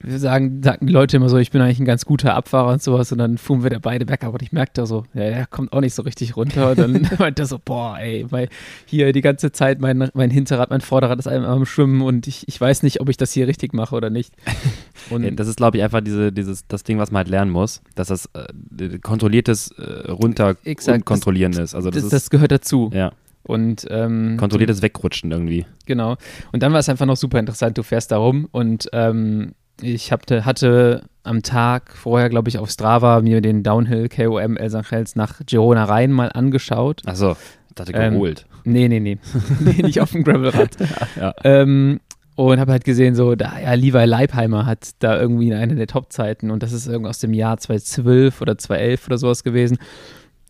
[0.04, 3.10] sagen, sagen die Leute immer so, ich bin eigentlich ein ganz guter Abfahrer und sowas
[3.12, 5.80] und dann fuhren wir da beide weg, aber ich merkte so, ja, er kommt auch
[5.80, 8.48] nicht so richtig runter und dann meinte er so, boah, ey, weil
[8.86, 12.46] hier die ganze Zeit mein, mein Hinterrad, mein Vorderrad ist einmal am Schwimmen und ich,
[12.46, 14.34] ich weiß nicht, ob ich das hier richtig mache oder nicht.
[15.10, 17.50] Und ja, das ist, glaube ich, einfach diese, dieses, das Ding, was man halt lernen
[17.50, 21.74] muss, dass das äh, kontrolliertes äh, Runter Exakt, kontrollieren ist.
[21.74, 22.90] Also das, das, ist, das gehört dazu.
[22.92, 23.12] Ja.
[23.44, 25.64] Und ähm, kontrolliertes Wegrutschen irgendwie.
[25.86, 26.16] Genau.
[26.52, 27.78] Und dann war es einfach noch super interessant.
[27.78, 32.70] Du fährst da rum und ähm, ich hab, hatte am Tag vorher, glaube ich, auf
[32.70, 37.02] Strava mir den Downhill KOM El Sangels nach Girona Rhein mal angeschaut.
[37.06, 37.36] Achso,
[37.74, 38.46] dachte geholt.
[38.64, 39.18] Ähm, nee, nee, nee.
[39.60, 40.76] nee, nicht auf dem Gravelrad.
[41.20, 41.34] ja.
[41.44, 42.00] ähm,
[42.34, 46.52] und habe halt gesehen, so, da, ja, Levi Leipheimer hat da irgendwie eine der Top-Zeiten
[46.52, 49.78] und das ist irgendwie aus dem Jahr 2012 oder 2011 oder sowas gewesen.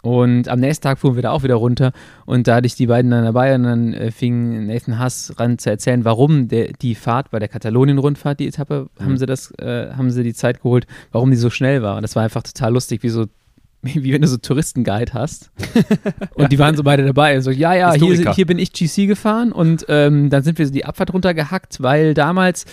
[0.08, 1.92] Und am nächsten Tag fuhren wir da auch wieder runter
[2.24, 5.58] und da hatte ich die beiden dann dabei und dann äh, fing Nathan Hass ran
[5.58, 9.04] zu erzählen, warum der, die Fahrt bei der Katalonien-Rundfahrt, die Etappe, mhm.
[9.04, 11.96] haben sie das, äh, haben sie die Zeit geholt, warum die so schnell war.
[11.96, 13.26] Und das war einfach total lustig, wie so
[13.82, 15.50] wie wenn du so Touristenguide hast.
[16.34, 17.36] und die waren so beide dabei.
[17.36, 20.64] Und so, ja, ja, hier, hier, bin ich GC gefahren und ähm, dann sind wir
[20.64, 22.64] so die Abfahrt runtergehackt, weil damals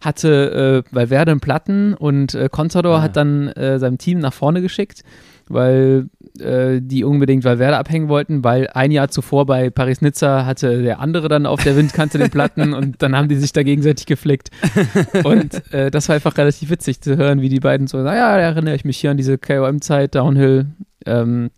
[0.00, 3.02] hatte äh, Valverde einen Platten und äh, Contador ah.
[3.02, 5.02] hat dann äh, seinem Team nach vorne geschickt
[5.48, 11.00] weil äh, die unbedingt Valverde abhängen wollten, weil ein Jahr zuvor bei Paris-Nizza hatte der
[11.00, 14.50] andere dann auf der Windkante den Platten und dann haben die sich da gegenseitig geflickt.
[15.24, 18.42] Und äh, das war einfach relativ witzig zu hören, wie die beiden so, naja, da
[18.42, 20.66] erinnere ich mich hier an diese KOM-Zeit, Downhill.
[21.06, 21.50] Ähm,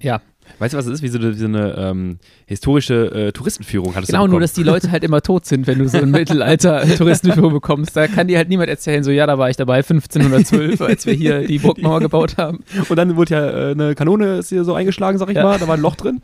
[0.00, 0.20] ja,
[0.58, 1.02] Weißt du, was es ist?
[1.02, 4.62] Wie so eine, wie so eine ähm, historische äh, Touristenführung hattest Genau, nur dass die
[4.62, 7.96] Leute halt immer tot sind, wenn du so ein Mittelalter-Touristenführung bekommst.
[7.96, 11.14] Da kann dir halt niemand erzählen, so, ja, da war ich dabei 1512, als wir
[11.14, 12.64] hier die Burgmauer gebaut haben.
[12.88, 15.42] Und dann wurde ja äh, eine Kanone ist hier so eingeschlagen, sag ich ja.
[15.42, 15.58] mal.
[15.58, 16.20] Da war ein Loch drin.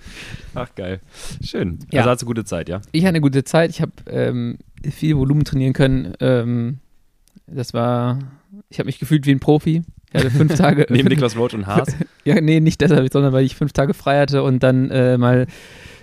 [0.55, 1.01] Ach, geil.
[1.43, 1.79] Schön.
[1.91, 2.01] Ja.
[2.01, 2.81] Also hast du gute Zeit, ja?
[2.93, 3.71] Ich hatte eine gute Zeit.
[3.71, 6.15] Ich habe ähm, viel Volumen trainieren können.
[6.21, 6.79] Ähm,
[7.47, 8.19] das war,
[8.69, 9.83] ich habe mich gefühlt wie ein Profi.
[10.12, 10.87] Ich hatte fünf Tage.
[10.90, 11.96] Neben Niklas Roach und Haas?
[12.25, 15.46] ja, nee, nicht deshalb, sondern weil ich fünf Tage frei hatte und dann äh, mal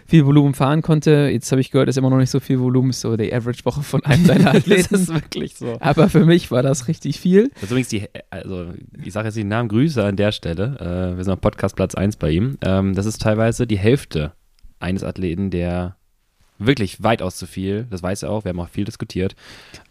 [0.06, 1.30] viel Volumen fahren konnte.
[1.32, 3.84] Jetzt habe ich gehört, ist immer noch nicht so viel Volumen, ist so die Average-Woche
[3.84, 4.88] von einem deiner Athleten.
[4.90, 5.76] das ist wirklich so.
[5.82, 7.50] Aber für mich war das richtig viel.
[7.56, 8.68] Das ist übrigens die, also
[9.04, 10.78] ich sage jetzt den Namen Grüße an der Stelle.
[10.80, 12.58] Äh, wir sind auf Podcast Platz 1 bei ihm.
[12.62, 14.32] Ähm, das ist teilweise die Hälfte
[14.80, 15.97] eines Athleten, der
[16.60, 19.36] wirklich weitaus zu viel, das weiß er auch, wir haben auch viel diskutiert,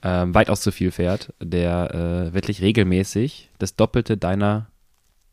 [0.02, 4.68] ähm, weitaus zu viel fährt, der äh, wirklich regelmäßig das Doppelte deiner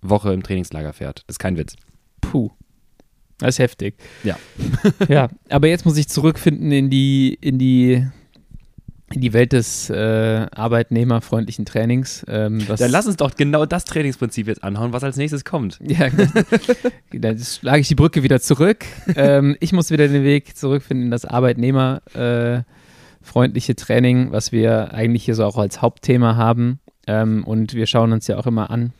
[0.01, 1.23] Woche im Trainingslager fährt.
[1.27, 1.75] Das ist kein Witz.
[2.21, 2.51] Puh.
[3.39, 3.95] Das ist heftig.
[4.23, 4.37] Ja.
[5.09, 8.05] ja, aber jetzt muss ich zurückfinden in die, in die,
[9.11, 12.25] die Welt des äh, arbeitnehmerfreundlichen Trainings.
[12.27, 15.79] Ähm, Dann lass uns doch genau das Trainingsprinzip jetzt anhauen, was als nächstes kommt.
[15.81, 16.09] Ja,
[17.11, 18.85] dann schlage ich die Brücke wieder zurück.
[19.15, 25.35] ähm, ich muss wieder den Weg zurückfinden in das arbeitnehmerfreundliche Training, was wir eigentlich hier
[25.35, 26.79] so auch als Hauptthema haben.
[27.05, 28.93] Ähm, und wir schauen uns ja auch immer an,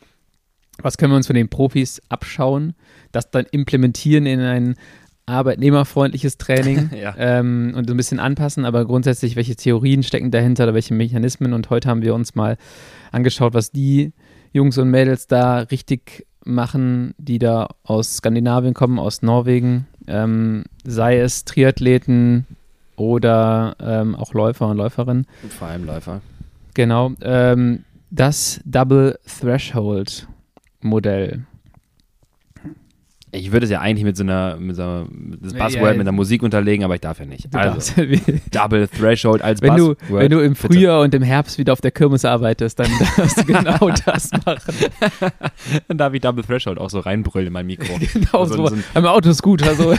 [0.81, 2.73] was können wir uns von den Profis abschauen,
[3.11, 4.75] das dann implementieren in ein
[5.25, 7.13] arbeitnehmerfreundliches Training Ja.
[7.17, 11.53] ähm, und so ein bisschen anpassen, aber grundsätzlich, welche Theorien stecken dahinter oder welche Mechanismen.
[11.53, 12.57] Und heute haben wir uns mal
[13.11, 14.11] angeschaut, was die
[14.51, 21.19] Jungs und Mädels da richtig machen, die da aus Skandinavien kommen, aus Norwegen, ähm, sei
[21.19, 22.45] es Triathleten
[22.95, 25.25] oder ähm, auch Läufer und Läuferinnen.
[25.41, 26.21] Und vor allem Läufer.
[26.73, 30.27] Genau, ähm, das Double Threshold
[30.81, 31.45] Modell.
[33.35, 35.05] Ich würde es ja eigentlich mit so einer, mit so einer
[35.41, 35.91] das Ja, Buzzword ja.
[35.93, 37.51] mit einer Musik unterlegen, aber ich darf ja nicht.
[37.51, 39.97] Du Also, wenn, Double Threshold als du, Buzzword.
[40.11, 40.67] wenn du im Bitte.
[40.67, 44.75] Frühjahr und im Herbst wieder auf der Kirmes arbeitest, dann darfst du genau das machen.
[45.87, 47.97] Dann darf ich Double Threshold auch so reinbrüllen in mein Mikro.
[48.13, 48.67] Genau so, so.
[48.67, 49.95] so ein Am Autoscooter so.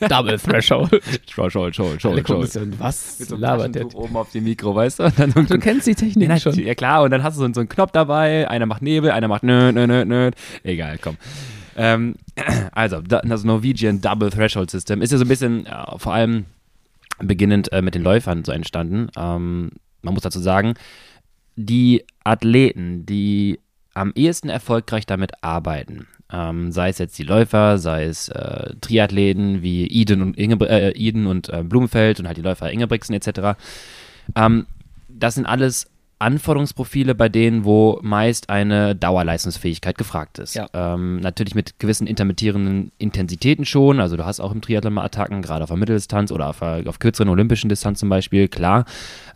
[0.08, 0.90] Double Threshold.
[1.26, 2.56] Threshold, Threshold, Threshold, Threshold.
[2.56, 3.94] und was Mit so einem labert der?
[3.94, 5.08] Oben auf dem Mikro, weißt du?
[5.10, 6.54] So Du kennst die Technik Ja, schon.
[6.58, 9.42] Ja klar, und dann hast du so einen Knopf dabei, einer macht Nebel, einer macht
[9.42, 10.30] nö, nö, nö, nö.
[10.62, 11.16] Egal, komm.
[11.76, 12.16] Ähm,
[12.72, 16.46] also, da- das Norwegian Double Threshold System ist ja so ein bisschen, äh, vor allem
[17.18, 19.08] beginnend äh, mit den Läufern so entstanden.
[19.16, 19.70] Ähm,
[20.02, 20.74] man muss dazu sagen,
[21.56, 23.60] die Athleten, die
[23.94, 29.62] am ehesten erfolgreich damit arbeiten, ähm, sei es jetzt die Läufer, sei es äh, Triathleten
[29.62, 33.56] wie Eden und, Inge, äh, Eden und äh, Blumenfeld und halt die Läufer Ingebrigtsen etc.,
[34.34, 34.66] ähm,
[35.08, 35.86] das sind alles
[36.18, 40.54] Anforderungsprofile, bei denen, wo meist eine Dauerleistungsfähigkeit gefragt ist.
[40.54, 40.66] Ja.
[40.72, 44.00] Ähm, natürlich mit gewissen intermittierenden Intensitäten schon.
[44.00, 46.84] Also du hast auch im Triathlon mal Attacken, gerade auf der Mitteldistanz oder auf, der-
[46.86, 48.84] auf kürzeren olympischen Distanz zum Beispiel, klar.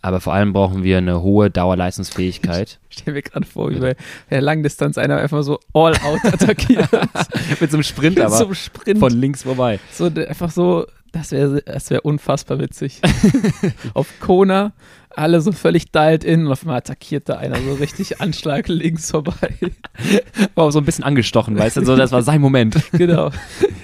[0.03, 2.79] Aber vor allem brauchen wir eine hohe Dauerleistungsfähigkeit.
[2.91, 3.97] Ich stell mir gerade vor, wie bei
[4.31, 6.89] der Langdistanz einer einfach so all out attackiert.
[7.61, 8.99] mit so einem Sprint Mit aber so einem Sprint.
[8.99, 9.79] von links vorbei.
[9.93, 13.01] So, einfach so, das wäre das wär unfassbar witzig.
[13.95, 14.73] auf Kona,
[15.19, 19.11] alle so völlig dialed in und auf einmal attackiert da einer so richtig Anschlag links
[19.11, 19.55] vorbei.
[20.55, 22.77] War auch so ein bisschen angestochen, weißt du, so, das war sein Moment.
[22.93, 23.31] genau.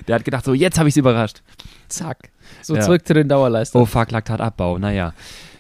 [0.09, 1.43] Der hat gedacht, so, jetzt habe ich es überrascht.
[1.89, 2.31] Zack.
[2.63, 2.83] So Ja.
[2.83, 3.83] zurück zu den Dauerleistern.
[3.83, 5.13] Oh fuck, Laktatabbau, naja.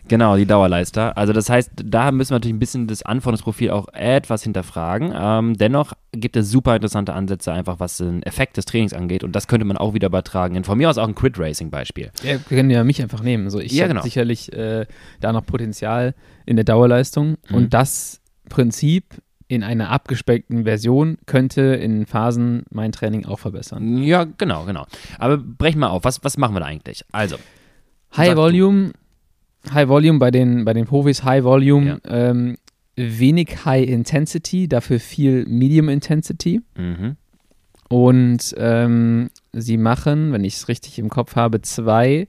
[0.09, 1.17] Genau, die Dauerleister.
[1.17, 5.13] Also das heißt, da müssen wir natürlich ein bisschen das Anforderungsprofil auch etwas hinterfragen.
[5.17, 9.25] Ähm, dennoch gibt es super interessante Ansätze, einfach was den Effekt des Trainings angeht.
[9.25, 10.57] Und das könnte man auch wieder übertragen.
[10.57, 12.11] In von mir aus auch ein Crit-Racing-Beispiel.
[12.23, 13.49] Ja, wir können ja mich einfach nehmen.
[13.49, 14.03] So, ich Ja, habe genau.
[14.03, 14.87] sicherlich äh,
[15.21, 16.15] da noch Potenzial
[16.45, 17.37] in der Dauerleistung.
[17.49, 17.55] Mhm.
[17.57, 19.15] Und das Prinzip
[19.49, 23.99] in einer abgespeckten Version könnte in Phasen mein Training auch verbessern.
[24.03, 24.87] Ja, genau, genau.
[25.19, 26.05] Aber brechen wir auf.
[26.05, 27.05] Was, was machen wir da eigentlich?
[27.13, 27.37] Also,
[28.17, 28.37] High.
[28.37, 28.93] Volume,
[29.73, 32.31] High Volume bei den, bei den Profis, High Volume, Ja.
[32.31, 32.57] ähm,
[32.97, 36.61] wenig High Intensity, dafür viel Medium Intensity.
[36.77, 37.17] mhm.
[37.89, 42.29] Und ähm, sie machen, wenn ich es richtig im Kopf habe, zwei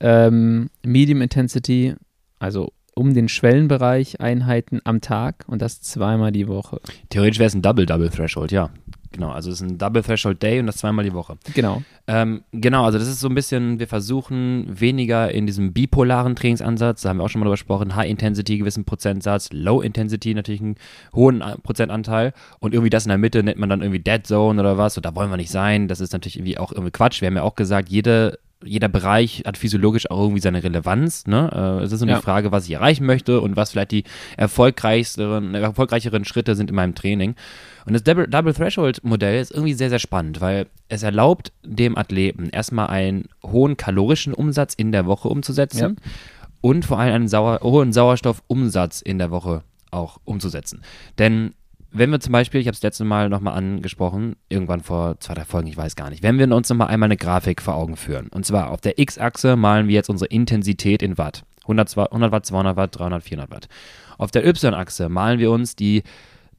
[0.00, 1.94] ähm, Medium Intensity,
[2.38, 6.80] also um den Schwellenbereich Einheiten am Tag und das zweimal die Woche.
[7.10, 8.70] theoretisch wäre es ein Double-Double-Threshold, ja.
[9.12, 11.38] Genau, also es ist ein Double-Threshold-Day und das zweimal die Woche.
[11.54, 11.82] Genau.
[12.06, 17.02] Ähm, genau, also das ist so ein bisschen, wir versuchen weniger in diesem bipolaren Trainingsansatz,
[17.02, 20.60] da haben wir auch schon mal drüber gesprochen, High Intensity, gewissen Prozentsatz, Low Intensity natürlich
[20.60, 20.76] einen
[21.14, 24.60] hohen äh, Prozentanteil und irgendwie das in der Mitte nennt man dann irgendwie Dead Zone
[24.60, 27.20] oder was und da wollen wir nicht sein, das ist natürlich irgendwie auch irgendwie Quatsch.
[27.20, 31.28] Wir haben ja auch gesagt, jede jeder Bereich hat physiologisch auch irgendwie seine Relevanz.
[31.28, 31.78] Ne?
[31.80, 32.16] Äh, es ist nur Ja.
[32.16, 34.02] die Frage, was ich erreichen möchte und was vielleicht die
[34.36, 37.36] erfolgreicheren, erfolgreicheren Schritte sind in meinem Training.
[37.88, 41.96] Und das Double, Double Threshold Modell ist irgendwie sehr, sehr spannend, weil es erlaubt dem
[41.98, 45.80] Athleten erstmal einen hohen kalorischen Umsatz in der Woche umzusetzen
[46.60, 50.82] und vor allem einen Sauer, hohen Sauerstoffumsatz in der Woche auch umzusetzen.
[51.18, 51.54] Denn
[51.90, 55.44] wenn wir zum Beispiel, ich habe es letzte Mal nochmal angesprochen, irgendwann vor zwei, drei
[55.44, 58.28] Folgen, ich weiß gar nicht, wenn wir uns nochmal einmal eine Grafik vor Augen führen.
[58.28, 61.44] Und zwar auf der X-Achse malen wir jetzt unsere Intensität in Watt.
[61.62, 63.68] 100, Wa- 100 Watt, 200 Watt, 300, 400 Watt.
[64.18, 66.02] Auf der Y-Achse malen wir uns die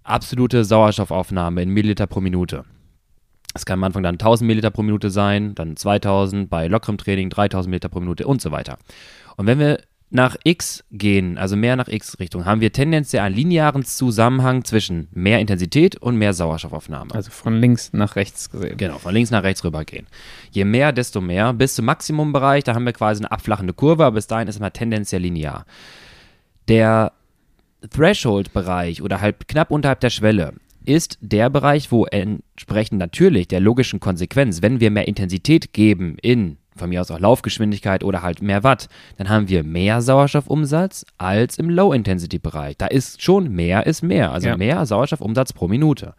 [0.10, 2.66] absolute Sauerstoffaufnahme in Milliliter pro Minute.
[3.54, 7.30] Es kann am Anfang dann 1000 Milliliter pro Minute sein, dann 2000, bei lockerem Training
[7.30, 8.78] 3000 Milliliter pro Minute und so weiter.
[9.38, 9.80] Und wenn wir
[10.12, 15.40] nach X gehen, also mehr nach X-Richtung, haben wir tendenziell einen linearen Zusammenhang zwischen mehr
[15.40, 17.14] Intensität und mehr Sauerstoffaufnahme.
[17.14, 18.78] Also von links nach rechts gesehen.
[18.78, 20.08] Genau, von links nach rechts rüber gehen.
[20.52, 21.54] Je mehr, desto mehr.
[21.54, 24.62] Bis zum Maximumbereich, da haben wir quasi eine abflachende Kurve, aber bis dahin ist es
[24.62, 25.66] mal tendenziell linear.
[26.68, 27.14] Der
[27.90, 30.54] Threshold-Bereich oder halt knapp unterhalb der Schwelle
[30.86, 36.58] ist der Bereich, wo entsprechend natürlich der logischen Konsequenz, wenn wir mehr Intensität geben in
[36.76, 38.88] von mir aus auch Laufgeschwindigkeit oder halt mehr Watt,
[39.18, 42.78] dann haben wir mehr Sauerstoffumsatz als im Low-Intensity-Bereich.
[42.78, 44.58] Da ist schon mehr ist mehr, also Ja.
[44.58, 46.16] mehr Sauerstoffumsatz pro Minute.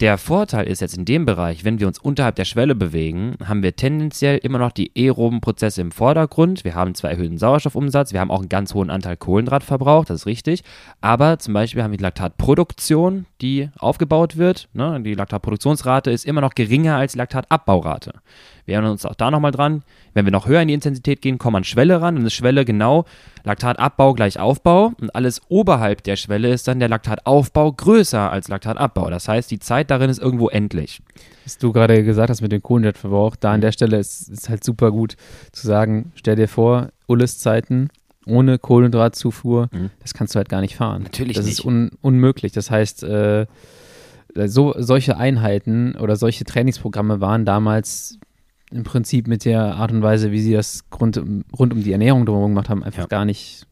[0.00, 3.62] Der Vorteil ist jetzt in dem Bereich, wenn wir uns unterhalb der Schwelle bewegen, haben
[3.62, 6.64] wir tendenziell immer noch die aeroben Prozesse im Vordergrund.
[6.64, 10.26] Wir haben zwar erhöhten Sauerstoffumsatz, wir haben auch einen ganz hohen Anteil Kohlenhydratverbrauch, das ist
[10.26, 10.64] richtig.
[11.00, 14.68] Aber zum Beispiel haben wir die Laktatproduktion, die aufgebaut wird.
[14.74, 15.00] Ne?
[15.00, 18.12] Die Laktatproduktionsrate ist immer noch geringer als die Laktatabbaurate.
[18.66, 21.38] Wir erinnern uns auch da nochmal dran, wenn wir noch höher in die Intensität gehen,
[21.38, 22.16] kommen wir an Schwelle ran.
[22.16, 23.04] Und eine Schwelle genau
[23.44, 24.92] Laktatabbau gleich Aufbau.
[25.00, 29.08] Und alles oberhalb der Schwelle ist dann der Laktataufbau größer als Laktatabbau.
[29.08, 31.00] Das heißt, die Zeit darin ist irgendwo endlich.
[31.44, 34.64] Was du gerade gesagt hast mit dem Kohlenhydratverbrauch, da an der Stelle ist es halt
[34.64, 35.16] super gut
[35.52, 37.88] zu sagen, stell dir vor, Ulles Zeiten
[38.26, 39.90] ohne Kohlenhydratzufuhr, Mhm.
[40.02, 41.04] das kannst du halt gar nicht fahren.
[41.04, 41.60] Natürlich das nicht.
[41.60, 42.50] ist un unmöglich.
[42.50, 43.46] Das heißt, äh,
[44.46, 48.18] so, solche Einheiten oder solche Trainingsprogramme waren damals
[48.70, 51.92] im Prinzip mit der Art und Weise, wie sie das rund, um- rund um die
[51.92, 53.06] Ernährung drumherum gemacht haben, einfach Ja.
[53.06, 53.66] gar nicht,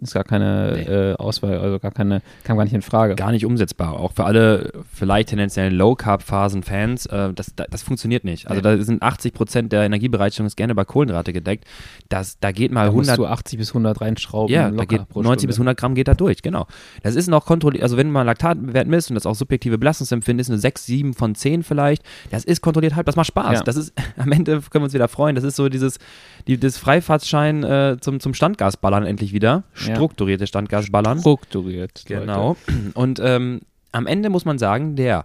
[0.00, 0.82] ist gar keine Nee.
[0.82, 3.14] äh, Auswahl, also gar keine, kam gar nicht in Frage.
[3.14, 3.98] Gar nicht umsetzbar.
[4.00, 8.48] Auch für alle vielleicht tendenziellen Low-Carb-Phasen-Fans, äh, das, das, das funktioniert nicht.
[8.48, 11.64] Also da sind 80 Prozent der Energiebereitstellung ist gerne über Kohlenhydrate gedeckt.
[12.08, 14.54] Das, da geht mal da musst 100 du 80 bis 100 reinschrauben.
[14.54, 15.70] Ja, da geht pro 90 bis Stunde.
[15.70, 16.66] 100 Gramm geht da durch, genau.
[17.02, 20.48] Das ist noch kontrolliert, also wenn man Laktatwert misst und das auch subjektive Belastungsempfinden ist,
[20.50, 23.58] eine 6, 7 von 10 vielleicht, das ist kontrolliert halb, das macht Spaß.
[23.58, 23.62] Ja.
[23.62, 25.98] Das ist, am Ende können wir uns wieder freuen, das ist so dieses,
[26.46, 29.64] die, das Freifahrtschein äh, zum, zum Standgasballern endlich wieder.
[29.82, 31.20] Strukturierte Standgasballern.
[31.20, 32.04] Strukturiert.
[32.06, 32.56] Genau.
[32.94, 33.60] Und ähm,
[33.92, 35.24] am Ende muss man sagen, der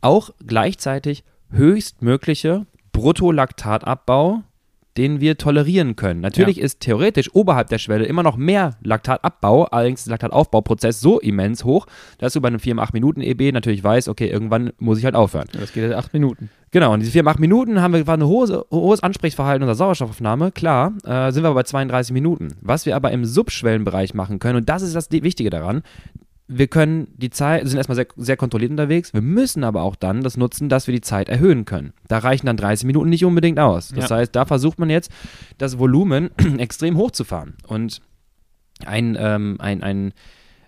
[0.00, 4.42] auch gleichzeitig höchstmögliche Bruttolaktatabbau,
[4.96, 6.20] den wir tolerieren können.
[6.20, 11.20] Natürlich ist theoretisch oberhalb der Schwelle immer noch mehr Laktatabbau, allerdings ist der Laktataufbauprozess so
[11.20, 11.86] immens hoch,
[12.18, 15.48] dass du bei einem 4 Minuten EB natürlich weißt, okay, irgendwann muss ich halt aufhören.
[15.52, 16.50] Das geht halt acht Minuten.
[16.70, 20.52] Genau, und diese 4 8 Minuten haben wir war ein hohes, hohes Ansprechverhalten unserer Sauerstoffaufnahme,
[20.52, 22.54] klar, äh, sind wir aber bei 32 Minuten.
[22.60, 25.82] Was wir aber im Subschwellenbereich machen können, und das ist das Wichtige daran,
[26.48, 30.22] wir können die Zeit, sind erstmal sehr, sehr kontrolliert unterwegs, wir müssen aber auch dann
[30.22, 31.92] das nutzen, dass wir die Zeit erhöhen können.
[32.08, 33.88] Da reichen dann 30 Minuten nicht unbedingt aus.
[33.88, 34.16] Das Ja.
[34.16, 35.10] heißt, da versucht man jetzt,
[35.58, 37.54] das Volumen extrem hochzufahren.
[37.66, 38.00] Und
[38.84, 40.12] ein, ähm, ein, ein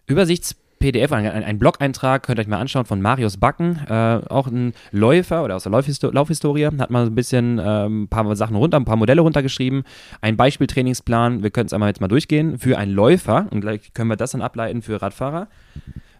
[0.06, 4.46] Übersichts-PDF, ein, ein, ein Blog-Eintrag, könnt ihr euch mal anschauen von Marius Backen, äh, auch
[4.46, 8.34] ein Läufer oder aus der Laufhisto Laufhistorie, hat mal so ein bisschen ähm, ein paar
[8.36, 9.84] Sachen runter, ein paar Modelle runtergeschrieben,
[10.20, 14.08] ein Beispieltrainingsplan, wir können es einmal jetzt mal durchgehen, für einen Läufer und gleich können
[14.10, 15.48] wir das dann ableiten für Radfahrer,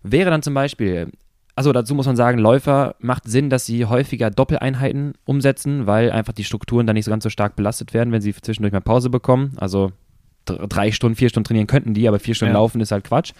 [0.02, 1.10] wäre dann zum Beispiel
[1.54, 6.32] also dazu muss man sagen, Läufer macht Sinn, dass sie häufiger Doppeleinheiten umsetzen, weil einfach
[6.32, 9.10] die Strukturen dann nicht so ganz so stark belastet werden, wenn sie zwischendurch mal Pause
[9.10, 9.54] bekommen.
[9.56, 9.90] Also
[10.44, 12.60] dr- drei Stunden, vier Stunden trainieren könnten die, aber vier Stunden Ja.
[12.60, 13.32] laufen ist halt Quatsch.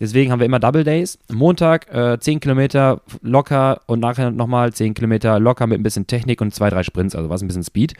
[0.00, 1.18] Deswegen haben wir immer Double Days.
[1.30, 6.40] Montag äh, 10 Kilometer locker und nachher nochmal 10 Kilometer locker mit ein bisschen Technik
[6.40, 7.94] und zwei, drei Sprints, also was ein bisschen Speed.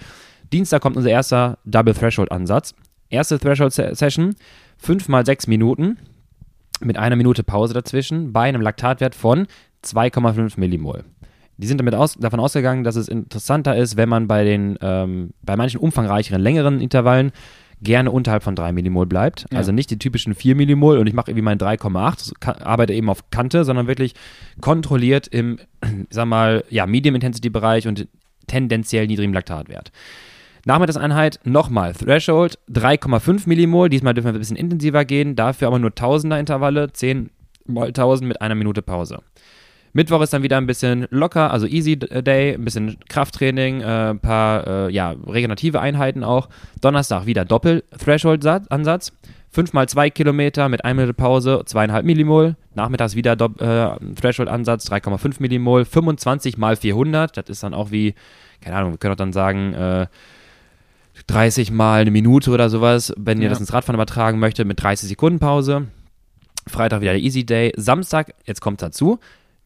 [0.52, 2.74] Dienstag kommt unser erster Double Threshold Ansatz.
[3.10, 4.34] Erste Threshold Se- Session,
[4.78, 5.98] 5 mal 6 Minuten
[6.80, 9.46] mit einer Minute Pause dazwischen bei einem Laktatwert von
[9.84, 11.04] 2,5 Millimol.
[11.56, 15.30] Die sind damit aus, davon ausgegangen, dass es interessanter ist, wenn man bei den ähm,
[15.42, 17.32] bei manchen umfangreicheren, längeren Intervallen
[17.82, 19.46] gerne unterhalb von 3 Millimol bleibt.
[19.52, 19.58] Ja.
[19.58, 22.92] Also nicht die typischen 4 Millimol und ich mache irgendwie mein 3,8, so ka- arbeite
[22.92, 24.14] eben auf Kante, sondern wirklich
[24.60, 25.58] kontrolliert im,
[26.10, 28.08] sag mal, ja, Medium-Intensity-Bereich und
[28.46, 29.92] tendenziell niedrigem Laktatwert.
[30.64, 33.88] Nachmittagseinheit nochmal Threshold 3,5 Millimol.
[33.88, 37.30] Diesmal dürfen wir ein bisschen intensiver gehen, dafür aber nur Tausender Intervalle, 10
[37.66, 39.20] mal 1000 mit einer Minute Pause.
[39.98, 44.20] Mittwoch ist dann wieder ein bisschen locker, also Easy Day, ein bisschen Krafttraining, äh, ein
[44.20, 46.48] paar äh, ja, regenerative Einheiten auch.
[46.80, 49.12] Donnerstag wieder Doppel-Threshold-Ansatz.
[49.50, 52.54] 5 mal 2 Kilometer mit 1 Minute Pause, 2,5 Millimol.
[52.76, 55.84] Nachmittags wieder Dopp- äh, Threshold-Ansatz, 3,5 Millimol.
[55.84, 58.14] 25 mal 400, das ist dann auch wie,
[58.60, 60.06] keine Ahnung, wir können auch dann sagen, äh,
[61.26, 63.50] 30 mal eine Minute oder sowas, wenn ihr Ja.
[63.50, 65.88] das ins Radfahren übertragen möchtet, mit 30 Sekunden Pause.
[66.68, 67.72] Freitag wieder der Easy Day.
[67.76, 69.18] Samstag, jetzt kommt dazu,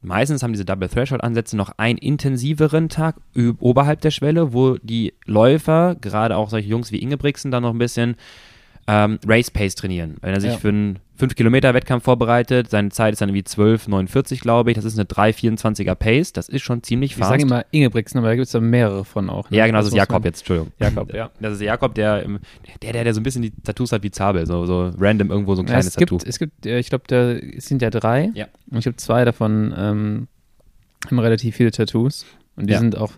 [0.03, 3.17] meistens haben diese Double Threshold Ansätze noch einen intensiveren Tag
[3.59, 7.79] oberhalb der Schwelle, wo die Läufer, gerade auch solche Jungs wie Ingebrigtsen, dann noch ein
[7.79, 8.17] bisschen
[8.95, 10.17] ähm, Race Pace trainieren.
[10.21, 10.59] Wenn er sich Ja.
[10.59, 14.75] für einen 5-Kilometer-Wettkampf vorbereitet, seine Zeit ist dann irgendwie 12,49, glaube ich.
[14.75, 16.33] Das ist eine 3,24er Pace.
[16.33, 17.31] Das ist schon ziemlich Ich fast.
[17.31, 19.49] sage immer Ingebrigtsen, aber da gibt es da mehrere von auch.
[19.51, 19.57] ne?
[19.57, 20.73] ja, genau, das ist muss Jakob jetzt, Entschuldigung.
[20.81, 21.31] Jakob, ja.
[21.41, 22.23] Das ist Jakob, der,
[22.83, 25.55] der, der, der so ein bisschen die Tattoos hat wie Zabel, so, so random irgendwo
[25.55, 26.25] so ein Ja, kleines es gibt, Tattoo.
[26.29, 28.31] es gibt, ich glaube, da es sind ja drei.
[28.35, 28.47] Ja.
[28.71, 30.29] Und ich glaube, zwei davon ähm,
[31.07, 32.27] haben relativ viele Tattoos.
[32.57, 32.79] Und die Ja.
[32.81, 33.13] sind auch,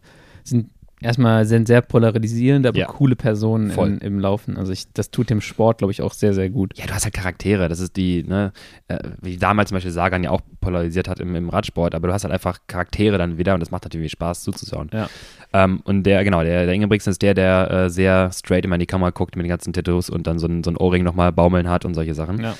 [0.45, 0.71] sind
[1.05, 2.87] erstmal sind sehr polarisierend, aber Ja.
[2.87, 4.57] coole Personen in, im Laufen.
[4.57, 6.77] Also ich, das tut dem Sport, glaube ich, auch sehr, sehr gut.
[6.77, 7.69] Ja, du hast halt Charaktere.
[7.69, 8.53] Das ist die, ne,
[8.89, 12.15] äh, wie damals zum Beispiel Sagan ja auch polarisiert hat im, im Radsport, aber du
[12.15, 14.91] hast halt einfach Charaktere dann wieder und das macht natürlich Spaß zuzuschauen.
[14.93, 15.09] Ja.
[15.53, 18.81] Ähm, und der, genau, der, der Ingebrigtsen ist der, der äh, sehr straight immer in
[18.81, 21.31] die Kamera guckt mit den ganzen Tattoos und dann so ein, so ein Ohrring nochmal
[21.31, 22.41] baumeln hat und solche Sachen.
[22.43, 22.55] Ja.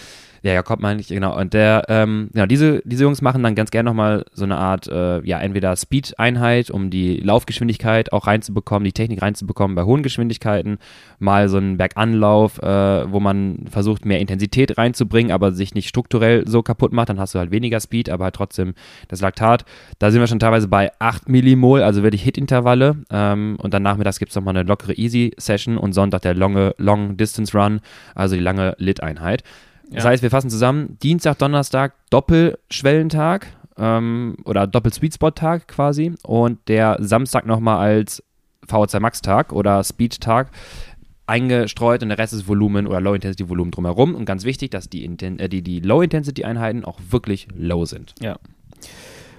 [0.45, 1.35] Ja, Jakob meine ich, genau.
[1.41, 4.87] Und der, ähm, genau, diese, diese Jungs machen dann ganz gerne nochmal so eine Art,
[4.89, 10.77] äh, ja, entweder Speed-Einheit, um die Laufgeschwindigkeit auch reinzubekommen, die Technik reinzubekommen bei hohen Geschwindigkeiten,
[11.19, 16.47] mal so einen Berganlauf, äh, wo man versucht, mehr Intensität reinzubringen, aber sich nicht strukturell
[16.47, 18.75] so kaputt macht, dann hast du halt weniger Speed, aber halt trotzdem
[19.09, 19.65] das Laktat.
[19.99, 22.97] Da sind wir schon teilweise bei 8 Millimol, also wirklich Hit-Intervalle.
[23.11, 27.81] Ähm, und dann nachmittags gibt es nochmal eine lockere Easy-Session und Sonntag der lange Long-Distance-Run,
[28.15, 29.43] also die lange Lit-Einheit.
[29.91, 30.11] Das Ja.
[30.11, 37.79] heißt, wir fassen zusammen, Dienstag, Donnerstag, Doppelschwellentag ähm, oder Doppel-Sweetspot-Tag quasi und der Samstag nochmal
[37.79, 38.23] als
[38.69, 40.51] VO2 Max-Tag oder Speed-Tag
[41.27, 45.39] eingestreut und der Rest ist Volumen oder Low-Intensity-Volumen drumherum und ganz wichtig, dass die, Inten
[45.39, 48.15] äh, die, die Low-Intensity-Einheiten auch wirklich low sind.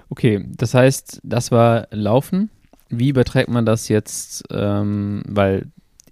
[0.08, 2.50] Okay, das heißt, das war Laufen.
[2.88, 4.44] Wie überträgt man das jetzt?
[4.50, 5.66] Ähm, weil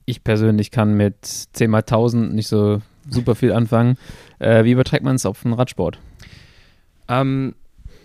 [0.06, 2.80] ich persönlich kann mit 10 mal 1000 nicht so
[3.10, 3.96] super viel anfangen.
[4.38, 5.98] Äh, wie überträgt man es auf den Radsport?
[7.08, 7.54] Ähm,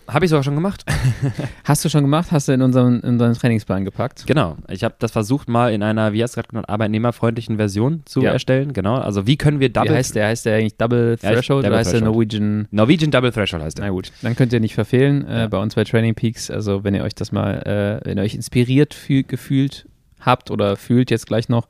[0.08, 0.84] habe ich sogar schon gemacht.
[1.64, 2.32] Hast du schon gemacht?
[2.32, 4.26] Hast du in unseren, in unseren Trainingsplan gepackt?
[4.26, 4.58] Genau.
[4.68, 8.22] Ich habe das versucht mal in einer, wie hast du gerade genannt, arbeitnehmerfreundlichen Version zu
[8.22, 8.32] Ja.
[8.32, 8.74] erstellen.
[8.74, 8.96] Genau.
[8.96, 10.26] Also wie können wir Double Wie heißt der?
[10.28, 12.14] Heißt der eigentlich Double Ja, ich- Threshold Double oder heißt der Threshold.
[12.16, 12.68] Norwegian?
[12.72, 13.86] Norwegian Double Threshold heißt der.
[13.86, 15.48] Na gut, dann könnt ihr nicht verfehlen äh, Ja.
[15.48, 16.50] bei uns bei Training Peaks.
[16.50, 19.86] Also wenn ihr euch das mal, äh, wenn ihr euch inspiriert fühl, gefühlt
[20.22, 21.68] habt oder fühlt jetzt gleich noch,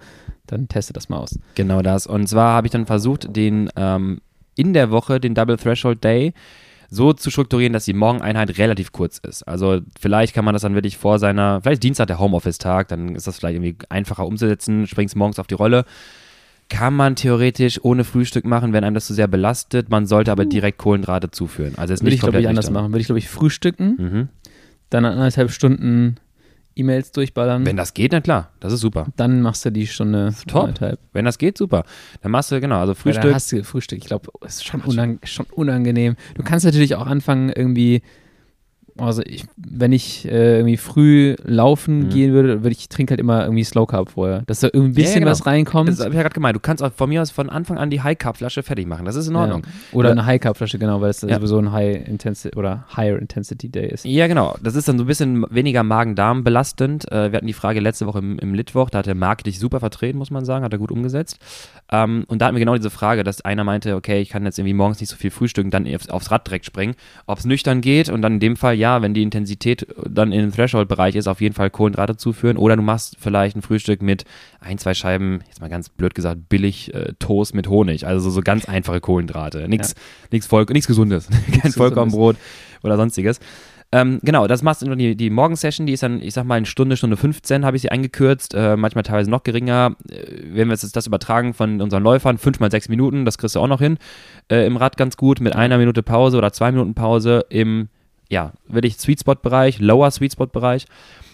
[0.52, 1.38] dann testet das mal aus.
[1.56, 2.08] Genau das.
[2.08, 4.20] Und zwar habe ich dann versucht, den ähm,
[4.56, 6.34] in der Woche, den Double Threshold Day,
[6.90, 9.48] so zu strukturieren, dass die Morgeneinheit relativ kurz ist.
[9.48, 13.28] Also vielleicht kann man das dann wirklich vor seiner, vielleicht Dienstag der Homeoffice-Tag, dann ist
[13.28, 15.86] das vielleicht irgendwie einfacher umzusetzen, springst morgens auf die Rolle.
[16.68, 19.90] Kann man theoretisch ohne Frühstück machen, wenn einem das zu sehr belastet.
[19.90, 21.74] Man sollte aber direkt Kohlenhydrate zuführen.
[21.78, 22.92] Also jetzt Würde nicht ich, glaube ich, anders machen.
[22.92, 24.28] Würde ich, glaube ich, frühstücken, Mhm.
[24.90, 26.16] dann anderthalb Stunden
[26.80, 27.66] E-Mails durchballern.
[27.66, 29.08] Wenn das geht, dann klar, das ist super.
[29.16, 30.64] dann machst du die Stunde Top.
[30.64, 31.00] anderthalb.
[31.14, 31.84] Wenn das geht, super.
[32.22, 33.24] Dann machst du, genau, also Frühstück.
[33.24, 34.00] Dann hast du Frühstück.
[34.00, 36.16] Ich glaube, es ist schon, unang schon unangenehm.
[36.36, 38.02] Du kannst natürlich auch anfangen, irgendwie,
[39.06, 42.10] also ich, wenn ich äh, irgendwie früh laufen Mhm.
[42.10, 44.44] gehen würde, würde ich trinke halt immer irgendwie Slow Carb vorher.
[44.48, 45.32] Dass da irgendwie ein Ja, ja, bisschen genau.
[45.32, 45.90] was reinkommt.
[45.90, 46.56] Das habe ich ja gerade gemeint.
[46.56, 49.06] Du kannst auch von mir aus von Anfang an die High-Carb-Flasche fertig machen.
[49.06, 49.64] Das ist in Ordnung.
[49.66, 49.98] Ja.
[49.98, 51.36] Oder eine High Carb Flasche, genau, weil es Ja.
[51.36, 54.06] sowieso ein High Intensity oder Higher Intensity Day ist.
[54.06, 54.56] Ja, genau.
[54.64, 57.12] Das ist dann so ein bisschen weniger Magen-Darm belastend.
[57.12, 59.60] Äh, wir hatten die Frage letzte Woche im, im Litwoch, da hat der Marc dich
[59.60, 61.38] super vertreten, muss man sagen, hat er gut umgesetzt.
[61.92, 64.60] Ähm, und da hatten wir genau diese Frage, dass einer meinte, okay, ich kann jetzt
[64.60, 66.96] irgendwie morgens nicht so viel frühstücken, dann aufs Rad direkt springen.
[67.28, 70.42] Ob es nüchtern geht und dann in dem Fall, ja, wenn die Intensität dann in
[70.42, 72.58] den Threshold-Bereich ist, auf jeden Fall Kohlenhydrate zuführen.
[72.58, 74.26] Oder du machst vielleicht ein Frühstück mit
[74.60, 78.06] ein, zwei Scheiben, jetzt mal ganz blöd gesagt, billig äh, Toast mit Honig.
[78.06, 79.68] Also so, so ganz einfache Kohlenhydrate.
[79.70, 79.96] Nichts
[80.32, 81.30] nichts voll, nichts Gesundes.
[81.62, 81.72] Kein.
[81.72, 82.36] Vollkornbrot
[82.84, 83.40] oder sonstiges.
[83.92, 86.66] Ähm, genau, das machst du die, die Morgensession, die ist dann, ich sag mal, in
[86.66, 89.96] Stunde, Stunde 15 habe ich sie eingekürzt, äh, manchmal teilweise noch geringer.
[90.12, 93.56] Äh, wenn wir jetzt das übertragen von unseren Läufern, fünf mal sechs Minuten, das kriegst
[93.56, 93.98] du auch noch hin.
[94.48, 97.90] Äh, Im Rad ganz gut, mit einer Minute Pause oder zwei Minuten Pause im,
[98.30, 100.86] ja, wirklich Sweet Spot Bereich, Lower Sweet Spot Bereich.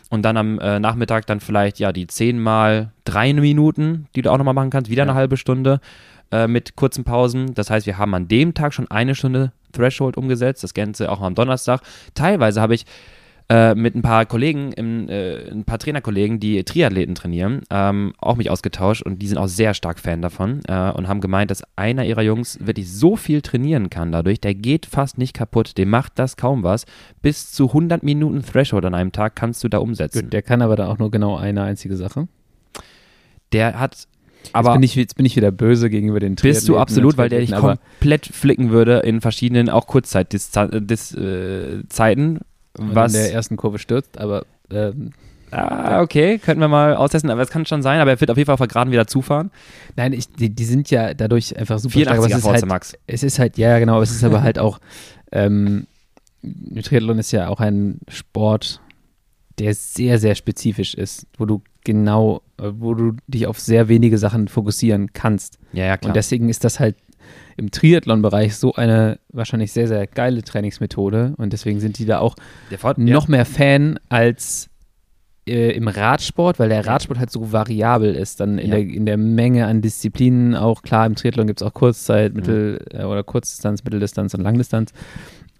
[0.10, 4.32] Und dann am äh, Nachmittag dann vielleicht, ja, die zehn mal drei Minuten, die du
[4.32, 5.10] auch nochmal machen kannst, wieder Ja.
[5.10, 5.82] eine halbe Stunde
[6.32, 7.54] äh, mit kurzen Pausen.
[7.56, 11.22] Das heißt, wir haben an dem Tag schon eine Stunde Threshold umgesetzt, das Ganze auch
[11.22, 11.82] am Donnerstag.
[12.14, 12.86] Teilweise habe ich
[13.48, 18.38] äh, mit ein paar Kollegen, im, äh, ein paar Trainerkollegen, die Triathleten trainieren, ähm, auch
[18.38, 21.64] mich ausgetauscht und die sind auch sehr stark Fan davon äh, und haben gemeint, dass
[21.76, 25.89] einer ihrer Jungs wirklich so viel trainieren kann dadurch, der geht fast nicht kaputt, dem
[25.89, 26.86] macht das kaum was.
[27.22, 30.24] Bis zu 100 Minuten Threshold an einem Tag kannst du da umsetzen.
[30.24, 32.28] Gut, der kann aber da auch nur genau eine einzige Sache.
[33.52, 34.08] Der hat
[34.46, 37.18] jetzt, aber bin ich, jetzt bin ich wieder böse gegenüber den bist du Triathleten absolut,
[37.18, 40.78] weil der dich Triathleten, komplett flicken würde in verschiedenen, auch Kurzzeitzeiten,
[42.38, 42.39] äh,
[42.78, 45.12] was in der ersten Kurve stürzt, aber ähm,
[45.52, 48.36] Ah, okay, könnten wir mal austesten, aber es kann schon sein, aber er wird auf
[48.38, 49.52] jeden Fall auf der Geraden wieder zufahren.
[49.96, 52.66] nein, ich, die, die sind ja dadurch einfach super stark, aber 84er es ist halt,
[52.66, 52.94] Max.
[53.08, 54.80] es ist halt, ja, genau, es ist aber halt auch,
[55.32, 55.88] ähm,
[56.84, 58.82] Triathlon ist ja auch ein Sport,
[59.60, 64.48] der sehr, sehr spezifisch ist, wo du genau, wo du dich auf sehr wenige Sachen
[64.48, 65.58] fokussieren kannst.
[65.72, 66.10] Ja, ja, klar.
[66.10, 66.96] Und deswegen ist das halt
[67.58, 71.34] im Triathlon-Bereich so eine wahrscheinlich sehr, sehr geile Trainingsmethode.
[71.38, 72.36] Und deswegen sind die da auch
[72.78, 74.70] Vor- noch mehr Fan als
[75.48, 78.76] äh, im Radsport, weil der Radsport halt so variabel ist, dann in, Ja.
[78.78, 80.56] der, in der Menge an Disziplinen.
[80.56, 84.92] Auch klar, im Triathlon gibt es auch Kurzzeit, Mittel- äh, oder Kurzdistanz, Mitteldistanz und Langdistanz.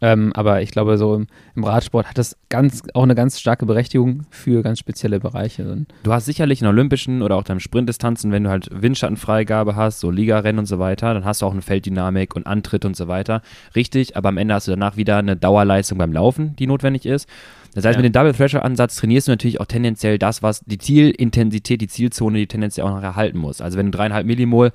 [0.05, 1.25] Ähm, aber ich glaube, so im,
[1.55, 5.85] im Radsport hat das ganz, auch eine ganz starke Berechtigung für ganz spezielle Bereiche.
[6.03, 10.11] Du hast sicherlich in Olympischen oder auch dann Sprintdistanzen, wenn du halt Windschattenfreigabe hast, so
[10.11, 13.41] Ligarennen und so weiter, dann hast du auch eine Felddynamik und Antritt und so weiter.
[13.75, 17.27] Richtig, aber am Ende hast du danach wieder eine Dauerleistung beim Laufen, die notwendig ist.
[17.73, 18.01] Das heißt, Ja.
[18.03, 21.87] mit dem Double Thresher Ansatz trainierst du natürlich auch tendenziell das, was die Zielintensität, die
[21.87, 23.59] Zielzone, die tendenziell auch noch erhalten muss.
[23.59, 24.71] Also wenn du dreieinhalb Millimol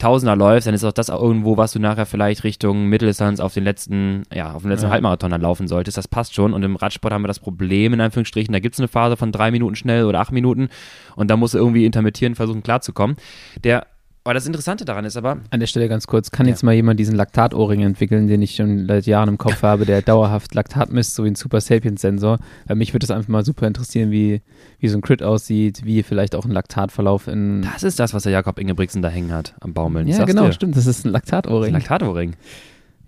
[0.00, 3.54] Tausender läufst, dann ist auch das auch irgendwo, was du nachher vielleicht Richtung Mitteldistanz auf
[3.54, 4.92] den letzten, ja, auf den letzten Ja.
[4.92, 5.96] Halbmarathon dann laufen solltest.
[5.96, 6.52] Das passt schon.
[6.52, 9.30] Und im Radsport haben wir das Problem, in Anführungsstrichen, da gibt es eine Phase von
[9.30, 10.70] drei Minuten schnell oder acht Minuten
[11.14, 13.16] und da musst du irgendwie intermittieren, versuchen klarzukommen.
[13.62, 13.86] Der,
[14.24, 16.50] aber das Interessante daran ist aber, an der Stelle ganz kurz, kann Ja.
[16.50, 20.02] jetzt mal jemand diesen Laktatohrring entwickeln, den ich schon seit Jahren im Kopf habe, der
[20.02, 22.38] dauerhaft Laktat misst, so wie ein Super Sapiens-Sensor.
[22.66, 24.42] Weil mich würde es einfach mal super interessieren, wie,
[24.78, 27.62] wie so ein Crit aussieht, wie vielleicht auch ein Laktatverlauf in.
[27.62, 30.06] das ist das, was der Jakob Ingebrigtsen da hängen hat am Baumeln.
[30.06, 30.52] Ja, genau, dir.
[30.52, 31.72] stimmt, das ist ein Laktatohrring.
[31.72, 32.34] Laktatohrring.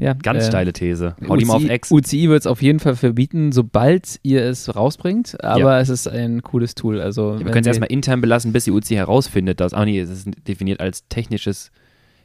[0.02, 1.14] Ja, Ganz äh, steile These.
[1.28, 1.90] Hau die mal auf UCI, Ex.
[1.92, 6.42] UCI wird es auf jeden Fall verbieten, sobald ihr es rausbringt, aber es ist ein
[6.42, 7.00] cooles Tool.
[7.00, 10.00] Also, Ja, wir können es erstmal intern belassen, bis die UCI herausfindet, dass, ah nee,
[10.00, 11.70] es ist definiert als technisches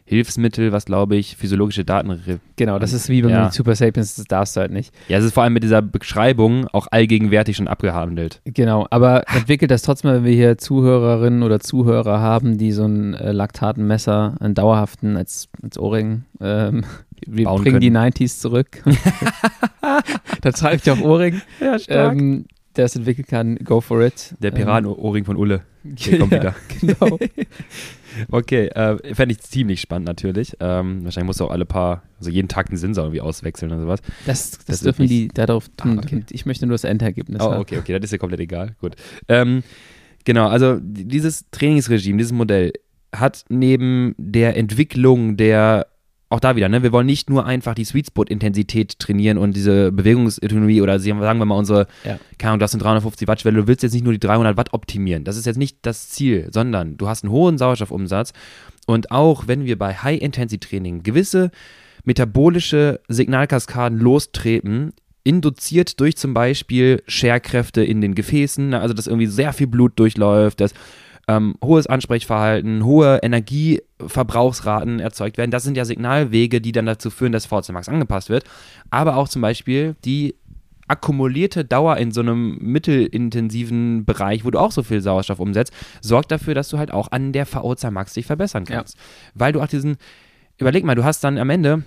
[0.08, 2.40] Hilfsmittel, was glaube ich physiologische Daten.
[2.56, 3.52] Genau, das ist wie beim Ja.
[3.52, 4.94] Super Sapiens, das darfst du halt nicht.
[5.10, 8.42] Ja, es ist vor allem mit dieser Beschreibung auch allgegenwärtig schon abgehandelt.
[8.46, 13.16] Genau, aber entwickelt das trotzdem, wenn wir hier Zuhörerinnen oder Zuhörer haben, die so ein
[13.16, 16.86] äh, Laktatenmesser, einen dauerhaften als, als Ohrring, ähm,
[17.26, 18.14] wir Bauen bringen die können.
[18.14, 18.84] 90s zurück.
[20.42, 21.42] da trage ich auch Ohrring.
[21.60, 22.46] Ja, Ähm,
[22.76, 24.36] der es entwickeln kann, go for it.
[24.40, 25.62] Der Piratenohrring von Ulle.
[25.84, 26.56] Der kommt ja, wieder.
[26.82, 27.18] Genau.
[28.32, 30.58] Okay, äh, fände ich ziemlich spannend natürlich.
[30.60, 33.82] Ähm, wahrscheinlich musst du auch alle paar, also jeden Tag den Sensor irgendwie auswechseln oder
[33.82, 34.00] sowas.
[34.26, 36.00] Das, das, Das dürfen die darauf tun.
[36.00, 36.24] Ah, okay.
[36.32, 37.62] Ich möchte nur das Endergebnis Oh, haben.
[37.62, 38.76] okay, okay, das ist ja komplett egal.
[38.82, 38.96] Gut.
[39.28, 39.62] Ähm,
[40.26, 42.74] genau, also dieses Trainingsregime, dieses Modell
[43.14, 45.86] hat neben der Entwicklung der,
[46.30, 49.56] auch da wieder, ne, wir wollen nicht nur einfach die Sweet Spot Intensität trainieren und
[49.56, 52.20] diese Bewegungsautonomie oder sagen wir mal unsere, Ja.
[52.38, 54.58] keine Ahnung, du hast eine 350 Watt Schwelle, du willst jetzt nicht nur die 300
[54.58, 55.24] Watt optimieren.
[55.24, 58.34] Das ist jetzt nicht das Ziel, sondern du hast einen hohen Sauerstoffumsatz
[58.88, 61.52] und auch wenn wir bei High Intensity Training gewisse
[62.04, 69.26] metabolische Signalkaskaden lostreten, induziert durch zum Beispiel Scherkräfte in den Gefäßen, ne, also dass irgendwie
[69.28, 70.74] sehr viel Blut durchläuft, dass
[71.28, 75.52] ähm, hohes Ansprechverhalten, hohe Energieverbrauchsraten erzeugt werden.
[75.52, 78.44] Das sind ja Signalwege, die dann dazu führen, dass VC Max angepasst wird.
[78.90, 80.36] Aber auch zum Beispiel die
[80.88, 86.32] akkumulierte Dauer in so einem mittelintensiven Bereich, wo du auch so viel Sauerstoff umsetzt, sorgt
[86.32, 88.78] dafür, dass du halt auch an der VO2 Max dich verbessern Ja.
[88.78, 88.98] kannst.
[89.34, 89.98] Weil du auch diesen,
[90.58, 91.84] überleg mal, du hast dann am Ende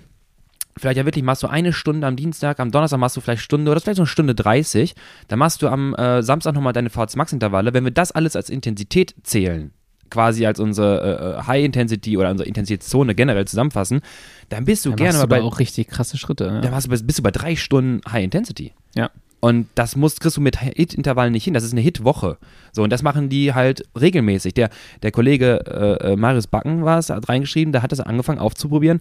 [0.81, 3.71] vielleicht ja wirklich machst du eine Stunde am Dienstag, am Donnerstag machst du vielleicht Stunde
[3.71, 4.93] oder vielleicht so eine Stunde 30,
[5.29, 7.73] dann machst du am äh, Samstag nochmal deine VZ Max Intervalle.
[7.73, 9.71] Wenn wir das alles als Intensität zählen,
[10.09, 14.01] quasi als unsere äh, High Intensity oder unsere Intensitätszone generell zusammenfassen,
[14.49, 16.45] dann bist du Da gerne machst du bei, auch richtig krasse Schritte.
[16.45, 16.71] dann Ja.
[16.71, 18.73] machst du, bis- bist du bei drei Stunden High Intensity.
[18.95, 19.09] Ja.
[19.43, 21.55] Und das musst, kriegst du mit Hit-Intervallen nicht hin.
[21.55, 22.37] Das ist eine Hit-Woche.
[22.73, 24.53] So, und das machen die halt regelmäßig.
[24.53, 24.69] Der,
[25.01, 28.99] der Kollege äh, äh, Marius Backen war es, hat reingeschrieben, der hat das angefangen aufzuprobieren.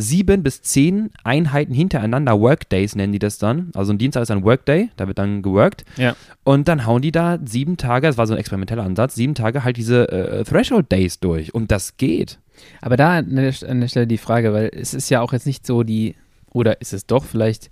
[0.00, 3.72] Sieben bis zehn Einheiten hintereinander, Workdays nennen die das dann.
[3.74, 5.84] Also ein Dienstag ist ein Workday, da wird dann geworkt.
[5.96, 6.14] Ja.
[6.44, 9.64] Und dann hauen die da sieben Tage, das war so ein experimenteller Ansatz, sieben Tage
[9.64, 11.52] halt diese äh, Threshold-Days durch.
[11.52, 12.38] Und das geht.
[12.80, 15.46] Aber da an der, an der Stelle die Frage, weil es ist ja auch jetzt
[15.46, 16.14] nicht so die,
[16.52, 17.68] oder ist es doch vielleicht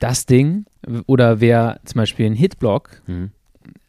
[0.00, 0.66] das Ding,
[1.06, 3.30] oder wäre zum Beispiel ein Hitblock Mhm.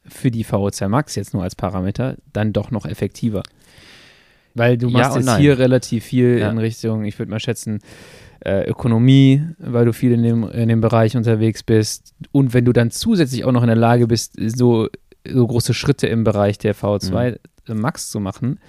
[0.07, 3.41] für die VO2 Max jetzt nur als Parameter dann doch noch effektiver?
[4.55, 5.41] Weil du Ja machst und jetzt nein.
[5.41, 6.49] hier relativ viel Ja.
[6.49, 7.79] in Richtung, ich würde mal schätzen,
[8.39, 12.13] äh, Ökonomie, weil du viel in dem, in dem Bereich unterwegs bist.
[12.31, 14.87] Und wenn du dann zusätzlich auch noch in der Lage bist, so,
[15.27, 17.37] so große Schritte im Bereich der VO2
[17.67, 17.79] Mhm.
[17.81, 18.59] Max zu machen,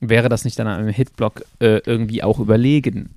[0.00, 3.10] wäre das nicht dann einem Hitblock äh, irgendwie auch überlegen?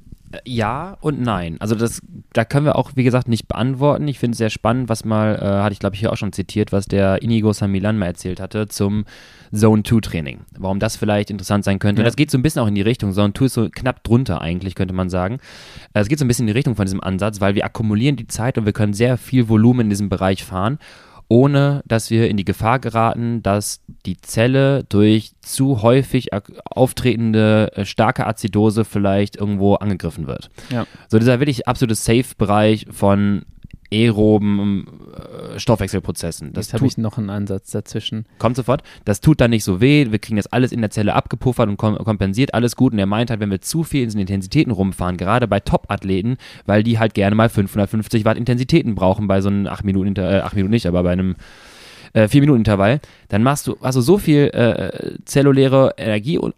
[0.46, 1.56] Ja und nein.
[1.60, 2.02] Also das,
[2.34, 4.08] da können wir auch, wie gesagt, nicht beantworten.
[4.08, 6.34] Ich finde es sehr spannend, was mal, äh, hatte ich glaube ich hier auch schon
[6.34, 9.06] zitiert, was der Inigo San Milan mal erzählt hatte zum
[9.56, 10.40] Zone 2 Training.
[10.58, 12.02] Warum das vielleicht interessant sein könnte.
[12.02, 12.10] Und Ja.
[12.10, 13.14] das geht so ein bisschen auch in die Richtung.
[13.14, 15.38] Zone 2 ist so knapp drunter eigentlich, könnte man sagen.
[15.94, 18.18] Äh, Es geht so ein bisschen in die Richtung von diesem Ansatz, weil wir akkumulieren
[18.18, 20.78] die Zeit und wir können sehr viel Volumen in diesem Bereich fahren
[21.30, 26.30] ohne dass wir in die Gefahr geraten, dass die Zelle durch zu häufig
[26.64, 30.50] auftretende äh, starke Azidose vielleicht irgendwo angegriffen wird.
[30.70, 30.86] Ja.
[31.10, 33.44] So dieser wirklich absolute Safe-Bereich von
[33.92, 36.54] aeroben äh, Stoffwechselprozessen.
[36.54, 38.26] Das Jetzt habe ich noch einen Ansatz dazwischen.
[38.38, 38.84] kommt sofort.
[39.06, 40.08] Das tut dann nicht so weh.
[40.10, 42.94] Wir kriegen das alles in der Zelle abgepuffert und kom kompensiert alles gut.
[42.94, 46.38] Und er meint halt, wenn wir zu viel in den Intensitäten rumfahren, gerade bei Top-Athleten,
[46.66, 50.40] weil die halt gerne mal 550 Watt Intensitäten brauchen bei so einem 8 Minuten, äh,
[50.40, 51.36] 8 Minuten nicht, aber bei einem
[52.18, 53.00] äh, 4 Minuten Intervall,
[53.30, 56.54] dann machst du, hast du so viel äh, zelluläre Energie und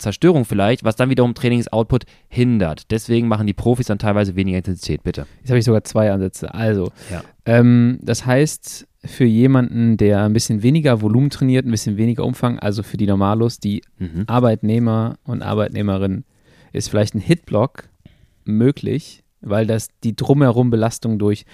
[0.00, 2.90] Zerstörung vielleicht, was dann wiederum Trainingsoutput hindert.
[2.90, 5.26] Deswegen machen die Profis dann teilweise weniger Intensität, bitte.
[5.40, 6.52] Jetzt habe ich sogar zwei Ansätze.
[6.52, 7.22] Also, Ja.
[7.46, 12.58] ähm, das heißt, für jemanden, der ein bisschen weniger Volumen trainiert, ein bisschen weniger Umfang,
[12.58, 14.24] also für die Normalos, die Mhm.
[14.26, 16.24] Arbeitnehmer und Arbeitnehmerinnen,
[16.72, 17.84] ist vielleicht ein Hitblock
[18.44, 21.44] möglich, weil das die drumherum Belastung durch,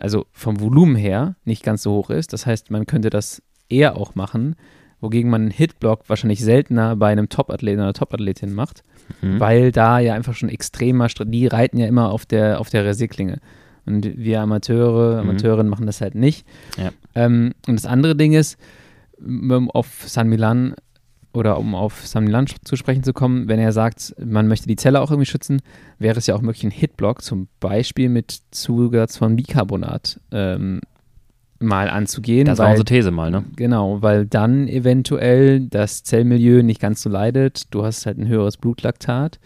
[0.00, 2.32] also vom Volumen her, nicht ganz so hoch ist.
[2.32, 4.56] Das heißt, man könnte das eher auch machen,
[5.00, 8.82] wogegen man einen Hitblock wahrscheinlich seltener bei einem Topathleten oder Topathletin macht,
[9.22, 9.40] Mhm.
[9.40, 13.38] weil da ja einfach schon extremer, die reiten ja immer auf der, auf der Rasierklinge.
[13.86, 15.30] Und wir Amateure, Mhm.
[15.30, 16.46] Amateurinnen machen das halt nicht.
[16.76, 16.90] Ja.
[17.14, 18.58] Ähm, und das andere Ding ist,
[19.72, 20.74] auf San Milan
[21.32, 24.66] oder um auf San Milan sch- zu sprechen zu kommen, wenn er sagt, man möchte
[24.66, 25.60] die Zelle auch irgendwie schützen,
[25.98, 30.80] wäre es ja auch möglich, einen Hitblock zum Beispiel mit Zusatz von Bicarbonat ähm,
[31.60, 32.46] mal anzugehen.
[32.46, 33.44] Das war weil, unsere These mal, ne?
[33.56, 37.74] Genau, weil dann eventuell das Zellmilieu nicht ganz so leidet.
[37.74, 39.38] Du hast halt ein höheres Blutlaktat,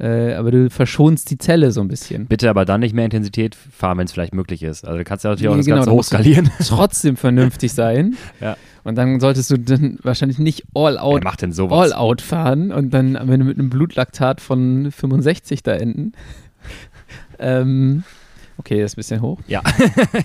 [0.00, 2.26] äh, aber du verschonst die Zelle so ein bisschen.
[2.26, 4.84] Bitte aber dann nicht mehr Intensität fahren, wenn es vielleicht möglich ist.
[4.86, 6.50] Also du kannst ja natürlich auch Nee, das genau, Ganze hochskalieren.
[6.66, 8.16] Trotzdem vernünftig sein.
[8.40, 8.56] Ja.
[8.84, 11.92] Und dann solltest du dann wahrscheinlich nicht all out, macht denn sowas?
[11.92, 16.12] all out fahren und dann, wenn du mit einem Blutlaktat von 65 da enden.
[17.38, 18.04] ähm,
[18.56, 19.40] okay, das ist ein bisschen hoch.
[19.46, 19.62] Ja,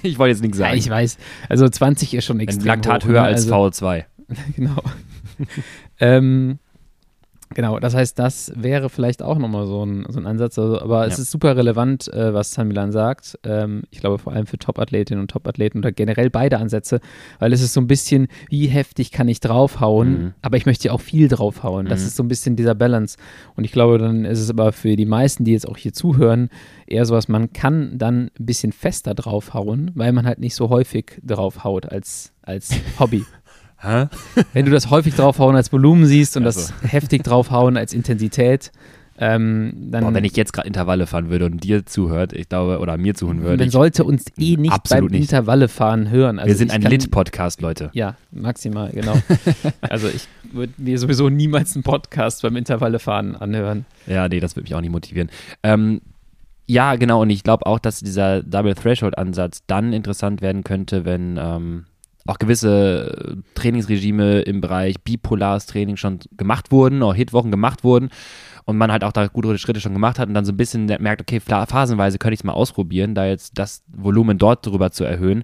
[0.04, 0.78] ich wollte jetzt nichts Ja, sagen.
[0.78, 1.18] ich weiß.
[1.50, 3.28] Also 20 ist schon Ein extrem Laktat hoch, höher ne?
[3.28, 4.06] als also, VO2.
[4.56, 4.82] Genau.
[6.00, 6.60] ähm,
[7.54, 10.58] genau, das heißt, das wäre vielleicht auch nochmal so ein, so ein Ansatz.
[10.60, 11.22] Also, aber es Ja.
[11.24, 13.38] ist super relevant, äh, was San Milan sagt.
[13.44, 17.00] Ähm, ich glaube vor allem für Top-Athletinnen und Top-Athleten oder generell beide Ansätze,
[17.40, 20.34] weil es ist so ein bisschen, wie heftig kann ich draufhauen, Mhm.
[20.42, 21.88] aber ich möchte auch viel draufhauen.
[21.88, 22.08] Das Mhm.
[22.08, 23.18] ist so ein bisschen dieser Balance.
[23.56, 26.50] Und ich glaube, dann ist es aber für die meisten, die jetzt auch hier zuhören,
[26.88, 31.20] eher sowas, man kann dann ein bisschen fester draufhauen, weil man halt nicht so häufig
[31.24, 33.24] draufhaut als, als Hobby.
[33.84, 34.08] Hä?
[34.54, 38.72] Wenn du das häufig draufhauen als Volumen siehst und Ach das heftig draufhauen als Intensität,
[39.20, 42.80] ähm, dann Boah, wenn ich jetzt gerade Intervalle fahren würde und dir zuhört, ich glaube,
[42.80, 45.30] oder mir zuhören würde, man sollte uns eh nicht Absolut beim nicht.
[45.30, 46.40] Intervalle fahren hören.
[46.40, 47.92] Also wir sind ein Lit-Podcast, Leute.
[47.94, 49.14] Ja, maximal, genau.
[49.82, 53.86] also ich würde mir sowieso niemals einen Podcast beim Intervalle fahren anhören.
[54.08, 55.30] Ja, nee, das würde mich auch nicht motivieren.
[55.62, 56.02] Ähm,
[56.66, 61.38] ja, genau, und ich glaube auch, dass dieser Double Threshold-Ansatz dann interessant werden könnte, wenn
[61.38, 61.86] ähm,
[62.26, 68.10] auch gewisse äh, Trainingsregime im Bereich bipolares Training schon gemacht wurden, oder Hitwochen gemacht wurden
[68.66, 70.86] und man halt auch da gute Schritte schon gemacht hat und dann so ein bisschen
[70.86, 75.04] merkt, okay, phasenweise könnte ich es mal ausprobieren, da jetzt das Volumen dort drüber zu
[75.04, 75.44] erhöhen.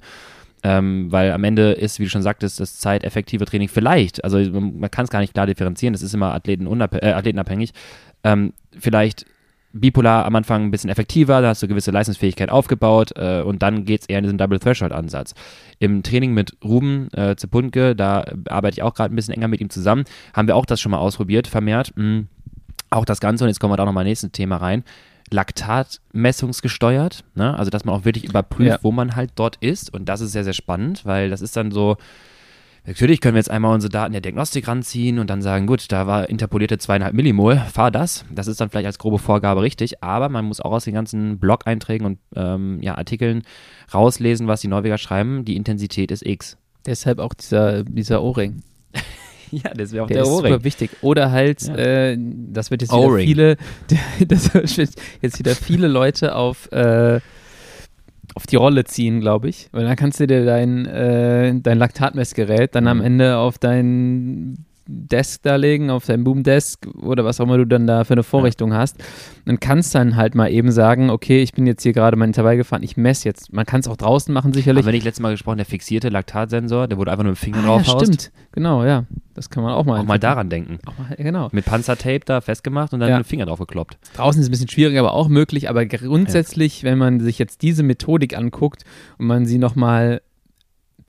[0.62, 4.92] Ähm, weil am Ende ist, wie du schon sagtest, das zeiteffektive Training vielleicht, also man,
[4.92, 7.72] kann es gar nicht klar differenzieren, das ist immer Athleten äh, athletenabhängig,
[8.26, 9.26] ähm, vielleicht
[9.72, 13.86] bipolar am Anfang ein bisschen effektiver, da hast du gewisse Leistungsfähigkeit aufgebaut äh, und dann
[13.86, 15.36] geht es eher in diesen Double Threshold-Ansatz.
[15.80, 19.62] Im Training mit Ruben äh, Zepunke, da arbeite ich auch gerade ein bisschen enger mit
[19.62, 21.94] ihm zusammen, haben wir auch das schon mal ausprobiert, vermehrt.
[21.96, 22.24] Mh,
[22.90, 24.84] auch das Ganze, und jetzt kommen wir da nochmal nächstes Thema rein,
[25.32, 27.58] Laktatmessungsgesteuert, ne?
[27.58, 28.80] also dass man auch wirklich überprüft, Ja.
[28.82, 31.72] wo man halt dort ist und das ist sehr, sehr spannend, weil das ist dann
[31.72, 31.98] so,
[32.86, 36.08] Natürlich können wir jetzt einmal unsere Daten der Diagnostik ranziehen und dann sagen, gut, da
[36.08, 38.26] war interpolierte zweieinhalb Millimol, fahr das.
[38.34, 41.40] Das ist dann vielleicht als grobe Vorgabe richtig, aber man muss auch aus den ganzen
[41.40, 43.44] Blog-Einträgen und ähm, ja, Artikeln
[43.94, 45.46] rauslesen, was die Norweger schreiben.
[45.46, 46.58] Die Intensität ist X.
[46.86, 48.64] Deshalb auch dieser, dieser Ohrring.
[49.52, 50.92] Ja, das wäre auch Der, der, ist super wichtig.
[51.02, 51.74] Oder halt, Ja.
[51.76, 53.26] äh, das wird jetzt wieder O-Ring.
[53.26, 53.58] viele,
[54.28, 57.20] das wird jetzt wieder viele Leute auf, äh,
[58.36, 59.70] auf die Rolle ziehen, glaube ich.
[59.72, 63.04] Weil dann kannst du dir dein, äh, dein Laktatmessgerät dann am Mhm.
[63.06, 67.86] Ende auf dein Desk da legen, auf dein Boomdesk oder was auch immer du dann
[67.86, 69.04] da für eine Vorrichtung hast.
[69.48, 72.58] Und kannst dann halt mal eben sagen, okay, ich bin jetzt hier gerade mein Intervall
[72.58, 73.54] gefahren, ich messe jetzt.
[73.54, 74.82] Man kann es auch draußen machen sicherlich.
[74.84, 77.54] Haben wir nicht letztes Mal gesprochen, der fixierte Laktatsensor, der wurde einfach nur mit dem
[77.54, 78.32] Finger Ah, ja, drauf stimmt.
[78.52, 79.06] Genau, ja.
[79.36, 80.00] Das kann man auch mal.
[80.00, 80.80] Auch mal daran denken.
[80.86, 81.50] Auch mal, ja, genau.
[81.52, 83.18] Mit Panzertape da festgemacht und dann Ja.
[83.20, 83.98] mit dem Finger drauf gekloppt.
[84.16, 85.70] Draußen ist es ein bisschen schwieriger, aber auch möglich.
[85.70, 88.84] Aber grundsätzlich, wenn man sich jetzt diese Methodik anguckt
[89.18, 90.22] und man sie nochmal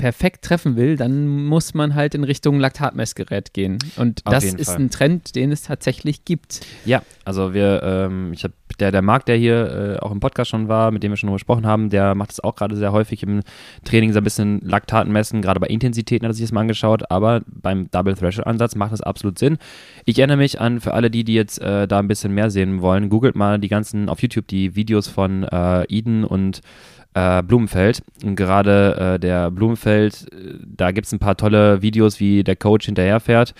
[0.00, 3.78] perfekt treffen will, dann muss man halt in Richtung Laktatmessgerät gehen.
[3.96, 4.76] Und Auf das ist Fall.
[4.80, 6.60] ein Trend, den es tatsächlich gibt.
[6.86, 10.50] Ja, also wir, ähm, ich habe der, der Marc, der hier äh, auch im Podcast
[10.50, 13.22] schon war, mit dem wir schon gesprochen haben, der macht das auch gerade sehr häufig
[13.22, 13.42] im
[13.84, 17.10] Training, so ein bisschen Laktaten messen, gerade bei Intensitäten hat er sich das mal angeschaut,
[17.10, 19.58] aber beim Double Threshold Ansatz macht das absolut Sinn.
[20.06, 22.80] Ich erinnere mich an, für alle die, die jetzt äh, da ein bisschen mehr sehen
[22.80, 26.62] wollen, googelt mal die ganzen auf YouTube die Videos von äh, Eden und
[27.14, 28.02] äh, Blumenfeld.
[28.24, 32.56] Und gerade äh, der Blumenfeld, äh, da gibt es ein paar tolle Videos, wie der
[32.56, 33.54] Coach hinterherfährt.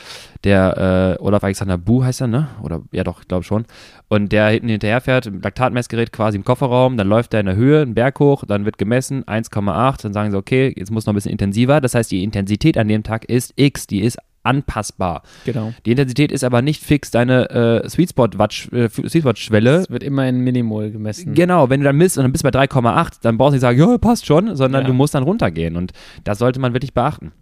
[0.45, 2.49] Der äh, Olaf Alexander Bu heißt er, ne?
[2.63, 3.65] Oder ja doch, ich glaube schon.
[4.09, 7.95] Und der hinten hinterherfährt, Laktatmessgerät quasi im Kofferraum, dann läuft er in der Höhe, einen
[7.95, 11.33] Berg hoch, dann wird gemessen, 1,8, dann sagen sie, okay, jetzt muss noch ein bisschen
[11.33, 11.81] intensiver.
[11.81, 15.23] Das heißt, die Intensität an dem Tag ist X, die ist anpassbar.
[15.45, 15.73] Genau.
[15.85, 19.77] Die Intensität ist aber nicht fix deine äh, Sweet Spot äh, Sweet Spot Schwelle.
[19.81, 21.35] Es wird immer in Minimol gemessen.
[21.35, 23.61] Genau, wenn du dann misst und dann bist du bei 3,8, dann brauchst du nicht
[23.61, 24.87] sagen, ja, passt schon, sondern Ja.
[24.89, 25.93] du musst dann runtergehen und
[26.25, 27.33] das sollte man wirklich beachten.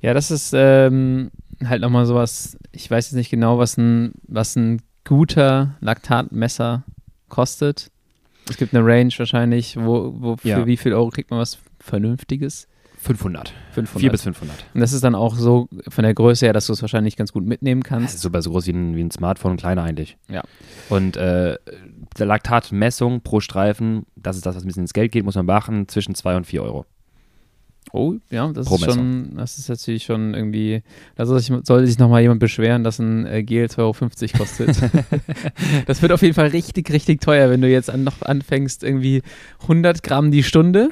[0.00, 1.30] Ja, das ist ähm,
[1.64, 6.84] halt nochmal sowas, ich weiß jetzt nicht genau, was ein, was ein guter Laktatmesser
[7.28, 7.90] kostet.
[8.48, 10.66] Es gibt eine Range wahrscheinlich, wo, wo für Ja.
[10.66, 12.68] wie viel Euro kriegt man was Vernünftiges?
[13.06, 13.54] 500.
[13.72, 14.00] 500.
[14.00, 14.64] 4 bis 500.
[14.74, 17.32] Und das ist dann auch so von der Größe her, dass du es wahrscheinlich ganz
[17.32, 18.14] gut mitnehmen Das kannst.
[18.16, 20.16] ist sogar so groß wie ein, wie ein Smartphone, kleiner eigentlich.
[20.28, 20.42] Ja.
[20.88, 21.56] Und äh,
[22.18, 25.46] der Laktatmessung pro Streifen, das ist das, was ein bisschen ins Geld geht, muss man
[25.46, 26.84] beachten, zwischen 2 und 4 Euro.
[27.92, 30.82] Oh, ja, das Pro ist schon, das ist natürlich schon irgendwie,
[31.14, 34.76] da soll sich, soll sich nochmal jemand beschweren, dass ein äh, Gel 2,50 Euro kostet.
[35.86, 39.22] das wird auf jeden Fall richtig, richtig teuer, wenn du jetzt an, noch anfängst, irgendwie
[39.62, 40.88] 100 Gramm die Stunde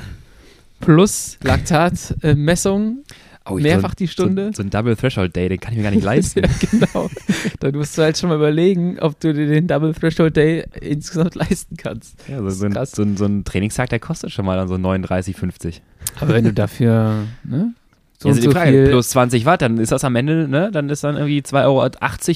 [0.85, 3.05] plus Laktatmessung.
[3.47, 4.47] Oh, Mehrfach so, die Stunde?
[4.47, 6.43] So, so ein Double Threshold Day, den kann ich mir gar nicht leisten.
[6.45, 7.11] ja, genau.
[7.61, 11.35] Da musst du halt schon mal überlegen, ob du dir den Double Threshold Day insgesamt
[11.35, 12.16] leisten kannst.
[12.28, 12.93] Ja, so, so, ein, krass.
[12.93, 15.80] so, ein, so ein Trainingstag, der kostet schon mal dann so 39,50.
[16.20, 17.74] Aber wenn du dafür, ne?
[18.19, 20.71] So also die so Frage, viel, plus 20 Watt, dann ist das am Ende, ne,
[20.73, 21.91] dann ist dann irgendwie 2,80 Euro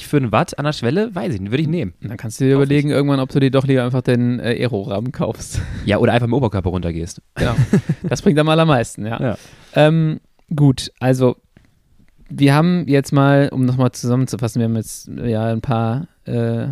[0.07, 1.93] für ein Watt an der Schwelle, weiß ich würde ich nehmen.
[2.01, 5.11] dann kannst du dir überlegen irgendwann, ob du dir doch lieber einfach den äh, Aero-Rahmen
[5.11, 5.61] kaufst.
[5.85, 7.21] Ja, oder einfach im Oberkörper runtergehst.
[7.35, 7.55] Genau.
[8.03, 9.21] Das bringt am allermeisten, ja.
[9.21, 9.37] Ja.
[9.75, 10.19] Ähm,
[10.55, 11.35] gut, also
[12.29, 16.67] wir haben jetzt mal, um nochmal zusammenzufassen, wir haben jetzt ja ein paar äh,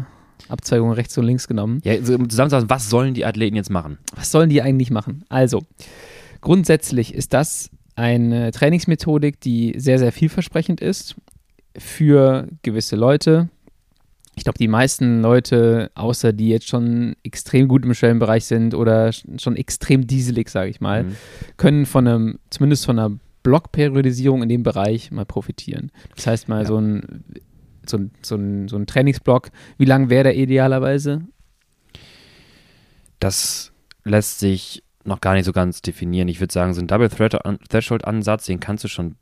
[0.49, 1.81] Abzweigungen rechts und links genommen.
[1.83, 3.97] Ja, so um zusammenzufassen, was sollen die Athleten jetzt machen?
[4.15, 5.25] Was sollen die eigentlich machen?
[5.29, 5.63] Also,
[6.41, 11.15] grundsätzlich ist das eine Trainingsmethodik, die sehr, sehr vielversprechend ist
[11.77, 13.49] für gewisse Leute.
[14.35, 19.07] Ich glaube, die meisten Leute, außer die jetzt schon extrem gut im Schwellenbereich sind oder
[19.09, 21.15] sch- schon extrem dieselig, sage ich mal, Mhm.
[21.57, 25.91] können von einem, zumindest von einer Blockperiodisierung in dem Bereich mal profitieren.
[26.15, 26.67] Das heißt mal Ja.
[26.67, 27.23] so ein
[27.89, 31.21] so ein, so ein, so ein Trainingsblock, wie lang wäre der idealerweise?
[33.19, 33.71] Das
[34.03, 36.27] lässt sich noch gar nicht so ganz definieren.
[36.27, 39.15] Ich würde sagen, so ein Double Thre- Threshold Ansatz, den kannst du schon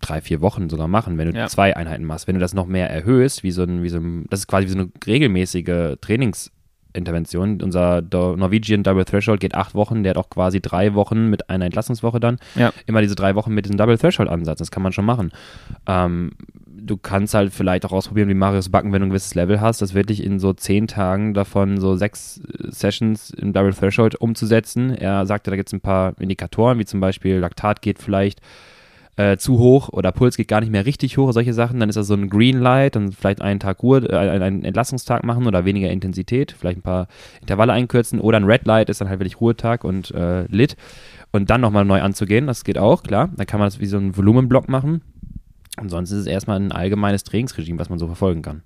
[0.00, 1.46] drei, vier Wochen sogar machen, wenn du Ja.
[1.46, 2.26] zwei Einheiten machst.
[2.28, 4.66] Wenn du das noch mehr erhöhst, wie so ein, wie so ein, das ist quasi
[4.66, 7.62] wie so eine regelmäßige Trainingsintervention.
[7.62, 11.64] Unser Norwegian Double Threshold geht acht Wochen, der hat auch quasi drei Wochen mit einer
[11.64, 12.38] Entlassungswoche dann.
[12.54, 12.72] Ja.
[12.86, 15.30] Immer diese drei Wochen mit diesem Double Threshold Ansatz, das kann man schon machen.
[15.86, 16.32] Ähm,
[16.86, 19.82] du kannst halt vielleicht auch ausprobieren, wie Marius Backen, wenn du ein gewisses Level hast,
[19.82, 24.90] das wirklich in so zehn Tagen davon so sechs äh, Sessions im Double Threshold umzusetzen.
[24.94, 28.40] Er sagte, da gibt es ein paar Indikatoren, wie zum Beispiel Laktat geht vielleicht
[29.16, 31.80] äh, zu hoch oder Puls geht gar nicht mehr richtig hoch, solche Sachen.
[31.80, 35.24] Dann ist das so ein Green Light, dann vielleicht einen Tag Ruhe, äh, einen Entlastungstag
[35.24, 37.08] machen oder weniger Intensität, vielleicht ein paar
[37.40, 40.76] Intervalle einkürzen oder ein Red Light ist dann halt wirklich Ruhetag und äh, Lit
[41.32, 43.30] und dann nochmal neu anzugehen, das geht auch, klar.
[43.36, 45.02] Dann kann man das wie so einen Volumenblock machen.
[45.76, 48.62] Ansonsten ist es erstmal ein allgemeines Trainingsregime, was man so verfolgen kann.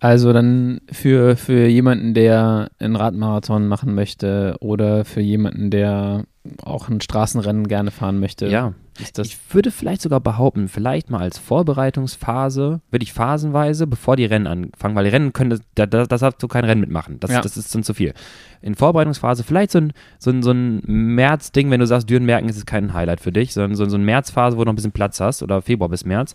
[0.00, 6.24] Also dann für, für jemanden, der einen Radmarathon machen möchte oder für jemanden, der
[6.62, 8.74] auch ein Straßenrennen gerne fahren möchte, Ja,
[9.22, 14.94] ich würde vielleicht sogar behaupten, vielleicht mal als Vorbereitungsphase, wirklich phasenweise, bevor die Rennen anfangen,
[14.94, 17.18] weil die Rennen können, das, da, da, das darfst du kein Rennen mitmachen.
[17.20, 17.40] Das, Ja.
[17.40, 18.14] das ist dann zu viel.
[18.62, 22.56] In Vorbereitungsphase vielleicht so ein, so ein, so ein März-Ding, wenn du sagst, Dürenmerken ist
[22.56, 24.92] es kein Highlight für dich, sondern so, so eine Märzphase, wo du noch ein bisschen
[24.92, 26.34] Platz hast oder Februar bis März.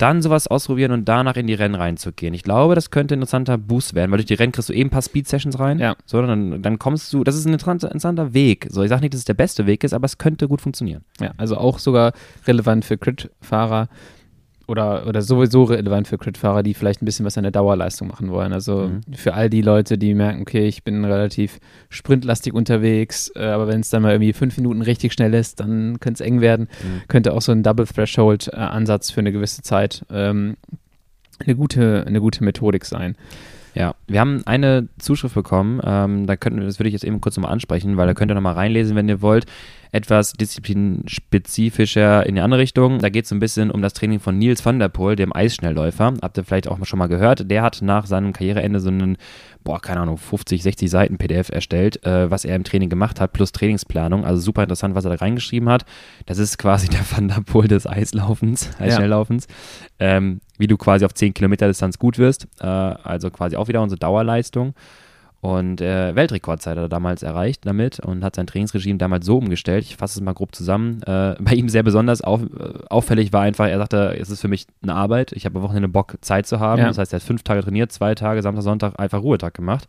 [0.00, 2.32] Dann sowas ausprobieren und danach in die Rennen reinzugehen.
[2.32, 4.88] Ich glaube, das könnte ein interessanter Boost werden, weil durch die Rennen kriegst du eben
[4.88, 5.78] ein paar Speed-Sessions rein.
[5.78, 5.94] Ja.
[6.06, 8.66] So, dann, dann kommst du, das ist ein interessanter, interessanter Weg.
[8.70, 11.04] So, ich sage nicht, dass es der beste Weg ist, aber es könnte gut funktionieren.
[11.20, 12.12] ja, also auch sogar
[12.46, 13.88] relevant für Crit-Fahrer
[14.70, 18.30] oder, oder sowieso relevant für Crit-Fahrer, die vielleicht ein bisschen was an der Dauerleistung machen
[18.30, 18.52] wollen.
[18.52, 19.00] Also Mhm.
[19.14, 21.58] für all die Leute, die merken, okay, ich bin relativ
[21.90, 26.00] sprintlastig unterwegs, äh, aber wenn es dann mal irgendwie fünf Minuten richtig schnell ist, dann
[26.00, 26.68] könnte es eng werden.
[26.82, 27.02] Mhm.
[27.08, 30.56] Könnte auch so ein Double Threshold-Ansatz für eine gewisse Zeit ähm,
[31.44, 33.16] eine, gute, eine gute Methodik sein.
[33.74, 37.36] Ja, wir haben eine Zuschrift bekommen, ähm, da könnten, das würde ich jetzt eben kurz
[37.36, 39.46] nochmal ansprechen, weil da könnt ihr nochmal reinlesen, wenn ihr wollt.
[39.92, 43.00] Etwas disziplinspezifischer in die andere Richtung.
[43.00, 45.34] Da geht es so ein bisschen um das Training von Nils van der Poel, dem
[45.34, 46.14] Eisschnellläufer.
[46.22, 47.50] Habt ihr vielleicht auch schon mal gehört.
[47.50, 49.16] Der hat nach seinem Karriereende so einen,
[49.64, 53.32] boah, keine Ahnung, 50, 60 Seiten PDF erstellt, äh, was er im Training gemacht hat,
[53.32, 54.24] plus Trainingsplanung.
[54.24, 55.84] Also super interessant, was er da reingeschrieben hat.
[56.24, 59.48] Das ist quasi der Van der Poel des Eislaufens, Eisschnelllaufens.
[59.98, 60.18] Ja.
[60.18, 62.46] Ähm, wie du quasi auf 10 Kilometer Distanz gut wirst.
[62.60, 64.74] Äh, also quasi auch wieder unsere Dauerleistung.
[65.40, 69.84] Und äh, Weltrekordzeit hat er damals erreicht damit und hat sein Trainingsregime damals so umgestellt.
[69.84, 71.02] Ich fasse es mal grob zusammen.
[71.02, 74.48] Äh, bei ihm sehr besonders auf, äh, auffällig war einfach, er sagte, es ist für
[74.48, 75.32] mich eine Arbeit.
[75.32, 76.80] Ich habe am Wochenende Bock, Zeit zu haben.
[76.80, 76.88] Ja.
[76.88, 79.88] Das heißt, er hat fünf Tage trainiert, zwei Tage, Samstag, Sonntag einfach Ruhetag gemacht.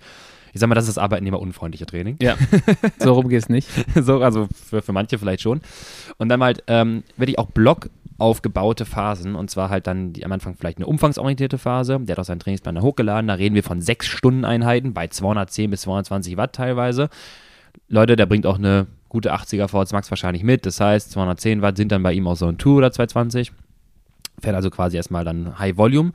[0.53, 2.17] Ich sag mal, das ist das arbeitnehmerunfreundliche Training.
[2.21, 2.35] Ja,
[2.99, 3.69] so rum geht es nicht.
[3.95, 5.61] so, also für, für manche vielleicht schon.
[6.17, 7.89] Und dann halt ähm, werde ich auch Block
[8.21, 9.35] aufgebaute Phasen.
[9.35, 11.99] Und zwar halt dann die, am Anfang vielleicht eine umfangsorientierte Phase.
[11.99, 13.27] Der hat auch seinen Trainingsplan da hochgeladen.
[13.27, 17.09] Da reden wir von sechs Stundeneinheiten bei 210 bis 220 Watt teilweise.
[17.87, 20.65] Leute, der bringt auch eine gute 80er VHS Max wahrscheinlich mit.
[20.65, 23.51] Das heißt, 210 Watt sind dann bei ihm auch so ein 2 oder 220.
[24.41, 26.13] Fährt also quasi erstmal dann High Volume.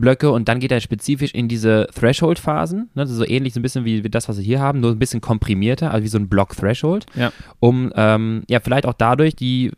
[0.00, 3.84] Blöcke und dann geht er spezifisch in diese Threshold-Phasen, ne, so ähnlich so ein bisschen
[3.84, 6.28] wie, wie, das, was wir hier haben, nur ein bisschen komprimierter, also wie so ein
[6.28, 7.32] Block-Threshold, ja.
[7.60, 9.72] um ähm, ja vielleicht auch dadurch die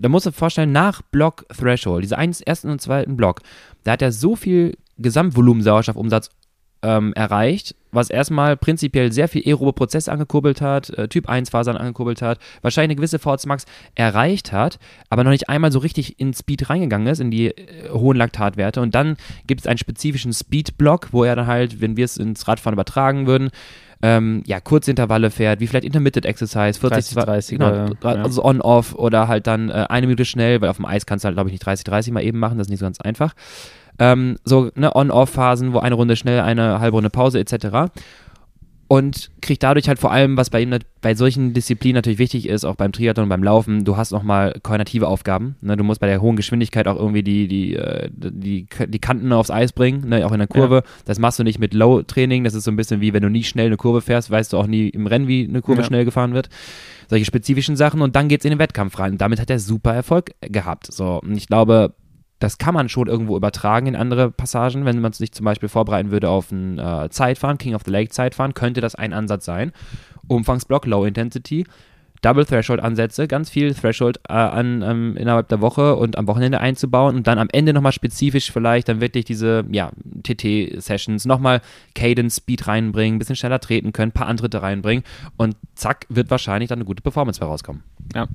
[0.00, 3.40] da musst du dir vorstellen, nach Block Threshold, diese eins, ersten und zweiten Block,
[3.84, 6.30] da hat er so viel Gesamtvolumen Sauerstoffumsatz
[6.82, 11.76] ähm, erreicht, was erstmal prinzipiell sehr viel aerobe Prozesse angekurbelt hat, äh, Typ 1 Fasern
[11.76, 14.78] angekurbelt hat, wahrscheinlich eine gewisse VHS Max erreicht hat,
[15.08, 18.80] aber noch nicht einmal so richtig in Speed reingegangen ist, in die äh, hohen Laktatwerte.
[18.80, 22.46] Und dann gibt es einen spezifischen Speed-Block, wo er dann halt, wenn wir es ins
[22.46, 23.50] Radfahren übertragen würden,
[24.02, 28.22] ähm, ja, Kurzintervalle fährt, wie vielleicht Intermittent Exercise, 40, 30, 30 genau, ja.
[28.22, 31.26] also on-off oder halt dann äh, eine Minute schnell, weil auf dem Eis kannst du
[31.26, 33.34] halt, glaube ich, nicht 30, 30 mal eben machen, das ist nicht so ganz einfach.
[33.98, 37.90] Ähm, so ne, On-Off-Phasen, wo eine Runde schnell, eine halbe Runde Pause etc
[38.88, 42.64] und kriegt dadurch halt vor allem, was bei ihm bei solchen Disziplinen natürlich wichtig ist,
[42.64, 45.56] auch beim Triathlon und beim Laufen, du hast nochmal koordinative Aufgaben.
[45.60, 45.76] Ne?
[45.76, 49.50] Du musst bei der hohen Geschwindigkeit auch irgendwie die, die, äh, die, die Kanten aufs
[49.50, 50.26] Eis bringen, ne?
[50.26, 50.76] auch in der Kurve.
[50.76, 50.90] Ja.
[51.04, 53.44] Das machst du nicht mit Low-Training, das ist so ein bisschen wie wenn du nie
[53.44, 55.86] schnell eine Kurve fährst, weißt du auch nie im Rennen, wie eine Kurve ja.
[55.86, 56.48] schnell gefahren wird.
[57.08, 59.12] Solche spezifischen Sachen und dann geht es in den Wettkampf rein.
[59.12, 60.90] Und damit hat er super Erfolg gehabt.
[60.90, 61.94] So, und ich glaube,
[62.38, 64.84] das kann man schon irgendwo übertragen in andere Passagen.
[64.84, 68.10] Wenn man sich zum Beispiel vorbereiten würde auf ein äh, Zeitfahren, King of the Lake
[68.10, 69.72] Zeitfahren, könnte das ein Ansatz sein.
[70.28, 71.64] Umfangsblock, Low Intensity,
[72.22, 76.60] Double Threshold Ansätze, ganz viel Threshold äh, an, ähm, innerhalb der Woche und am Wochenende
[76.60, 79.90] einzubauen und dann am Ende nochmal spezifisch vielleicht dann wirklich diese ja,
[80.24, 81.60] TT-Sessions nochmal
[81.94, 85.04] Cadence, Speed reinbringen, ein bisschen schneller treten können, ein paar Antritte reinbringen
[85.36, 87.84] und zack, wird wahrscheinlich dann eine gute Performance herauskommen.
[88.14, 88.26] Ja.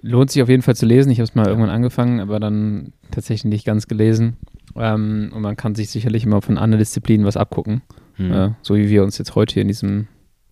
[0.00, 1.10] Lohnt sich auf jeden Fall zu lesen.
[1.10, 4.36] Ich habe es mal irgendwann angefangen, aber dann tatsächlich nicht ganz gelesen.
[4.76, 7.82] Ähm, und man kann sich sicherlich immer von anderen Disziplinen was abgucken.
[8.14, 8.32] Hm.
[8.32, 10.06] Äh, so wie wir uns jetzt heute hier in diesem,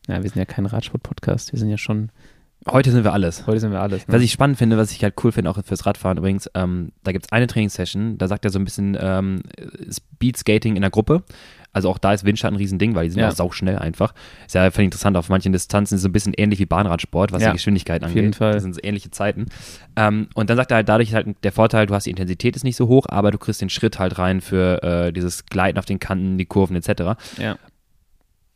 [0.09, 2.11] ja, wir sind ja kein Radsport-Podcast, wir sind ja schon.
[2.69, 3.47] Heute sind wir alles.
[3.47, 4.09] Heute sind wir alles.
[4.09, 4.15] Ne?
[4.15, 7.13] Was ich spannend finde, was ich halt cool finde, auch fürs Radfahren übrigens, ähm, da
[7.13, 9.43] gibt es eine Trainingssession, da sagt er so ein bisschen ähm,
[9.89, 11.23] Speed Skating in der Gruppe.
[11.77, 14.15] Also auch da ist Windschatten ein Riesending, weil die sind ja, auch sauschnell einfach.
[14.47, 17.33] Ist ja völlig interessant, auf manchen Distanzen ist es so ein bisschen ähnlich wie Bahnradsport,
[17.33, 18.17] was ja, die Geschwindigkeit angeht.
[18.17, 18.53] Auf jeden Fall.
[18.55, 19.45] Das sind so ähnliche Zeiten.
[19.95, 22.65] Ähm, und dann sagt er halt, dadurch halt der Vorteil, du hast die Intensität ist
[22.65, 25.85] nicht so hoch, aber du kriegst den Schritt halt rein für äh, dieses Gleiten auf
[25.85, 27.21] den Kanten, die Kurven etc.
[27.37, 27.59] Ja.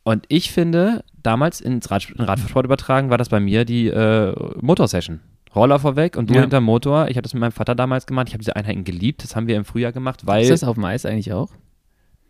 [0.02, 4.34] Und ich finde, damals ins Rad, in Radsport übertragen war das bei mir die äh,
[4.62, 5.20] Motorsession.
[5.54, 6.40] Roller vorweg und du ja.
[6.40, 7.08] hinterm Motor.
[7.08, 8.28] Ich habe das mit meinem Vater damals gemacht.
[8.28, 9.22] Ich habe diese Einheiten geliebt.
[9.22, 10.40] Das haben wir im Frühjahr gemacht, weil.
[10.40, 11.50] Ist das auf dem Eis eigentlich auch?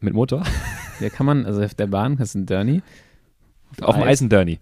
[0.00, 0.44] Mit Motor?
[1.00, 2.82] Ja, kann man, also auf der Bahn hast du einen Derny.
[3.80, 4.58] Auf, auf dem Eis ein Derny.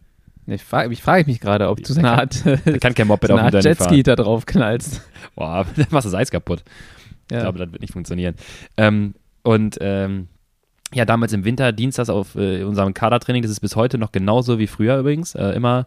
[0.46, 2.42] Ich frage ich frag mich gerade, ob du so eine Art,
[2.80, 5.02] kann kein Moped so eine Art Jetski da drauf knallst.
[5.34, 6.64] Boah, dann machst du das Eis kaputt.
[7.30, 7.38] Ja.
[7.38, 8.34] Ich glaube, das wird nicht funktionieren.
[8.76, 10.28] Ähm, und ähm,
[10.94, 14.58] ja, damals im Winter, Dienstags auf äh, unserem Kadertraining, das ist bis heute noch genauso
[14.58, 15.34] wie früher übrigens.
[15.34, 15.86] Äh, immer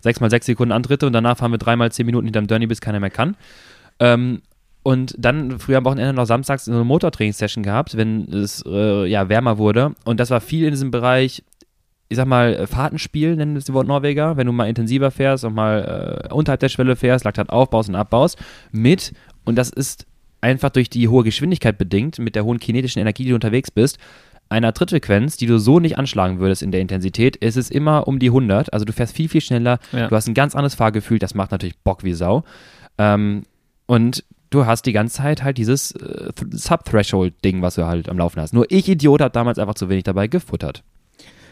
[0.00, 2.80] sechs mal sechs Sekunden Antritte und danach fahren wir dreimal zehn Minuten hinterm Derny, bis
[2.80, 3.36] keiner mehr kann.
[4.00, 4.42] Ähm,
[4.82, 9.58] und dann früher am Wochenende noch samstags eine Motortrainingssession gehabt, wenn es äh, ja wärmer
[9.58, 9.94] wurde.
[10.04, 11.42] Und das war viel in diesem Bereich,
[12.08, 15.44] ich sag mal, äh, Fahrtenspiel, nennen es die Wort Norweger, wenn du mal intensiver fährst
[15.44, 18.38] und mal äh, unterhalb der Schwelle fährst, Laktat aufbaust und abbaust,
[18.72, 19.12] mit,
[19.44, 20.06] und das ist
[20.40, 23.98] einfach durch die hohe Geschwindigkeit bedingt, mit der hohen kinetischen Energie, die du unterwegs bist,
[24.48, 28.18] einer Trittfrequenz, die du so nicht anschlagen würdest in der Intensität, ist es immer um
[28.18, 28.72] die 100.
[28.72, 30.08] Also du fährst viel, viel schneller, ja.
[30.08, 32.42] du hast ein ganz anderes Fahrgefühl, das macht natürlich Bock wie Sau.
[32.98, 33.44] Ähm,
[33.86, 38.40] und du hast die ganze Zeit halt dieses äh, Sub-Threshold-Ding, was du halt am Laufen
[38.40, 38.52] hast.
[38.52, 40.82] Nur ich, Idiot, habe damals einfach zu wenig dabei gefuttert.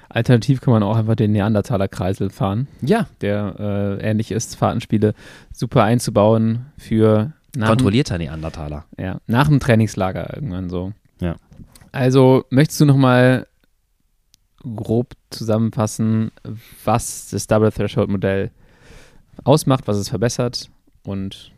[0.08, 2.66] Alternativ kann man auch einfach den Neandertaler-Kreisel fahren.
[2.80, 3.06] Ja.
[3.20, 3.54] Der
[4.00, 5.14] äh, ähnlich ist, Fahrtenspiele
[5.52, 8.84] super einzubauen für Kontrollierter Neandertaler.
[8.98, 10.92] Ja, nach dem Trainingslager irgendwann so.
[11.20, 11.36] Ja.
[11.92, 13.46] Also möchtest du nochmal
[14.62, 16.30] grob zusammenfassen,
[16.84, 18.50] was das Double Threshold Modell
[19.44, 20.70] ausmacht, was es verbessert
[21.04, 21.52] und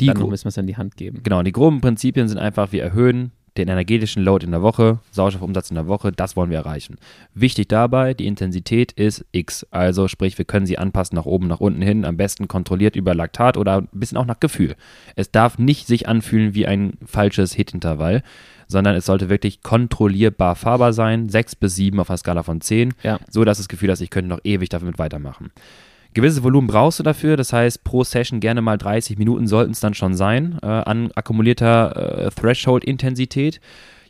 [0.00, 1.20] Die dann müssen wir es in die Hand geben.
[1.22, 5.70] Genau, die groben Prinzipien sind einfach, wir erhöhen den energetischen Load in der Woche, Sauerstoffumsatz
[5.70, 6.96] in der Woche, das wollen wir erreichen.
[7.34, 11.60] Wichtig dabei, die Intensität ist X, also sprich, wir können sie anpassen nach oben, nach
[11.60, 14.76] unten hin, am besten kontrolliert über Laktat oder ein bisschen auch nach Gefühl.
[15.14, 18.22] Es darf nicht sich anfühlen wie ein falsches Hit-Intervall,
[18.68, 22.94] sondern es sollte wirklich kontrollierbar fahrbar sein, 6 bis 7 auf einer Skala von 10,
[23.02, 23.18] Ja.
[23.30, 25.50] so dass das Gefühl hast, ich könnte noch ewig damit weitermachen.
[26.16, 29.80] Gewisses Volumen brauchst du dafür, das heißt, pro Session gerne mal 30 Minuten sollten es
[29.80, 33.60] dann schon sein, äh, an akkumulierter äh, Threshold-Intensität.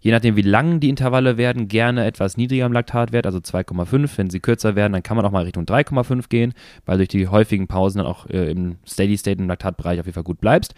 [0.01, 4.09] Je nachdem, wie lang die Intervalle werden, gerne etwas niedriger im Laktatwert, also 2,5.
[4.19, 6.55] Wenn sie kürzer werden, dann kann man auch mal Richtung 3,5 gehen,
[6.85, 10.23] weil durch die häufigen Pausen dann auch äh, im Steady-State, im Laktatbereich auf jeden Fall
[10.23, 10.77] gut bleibst.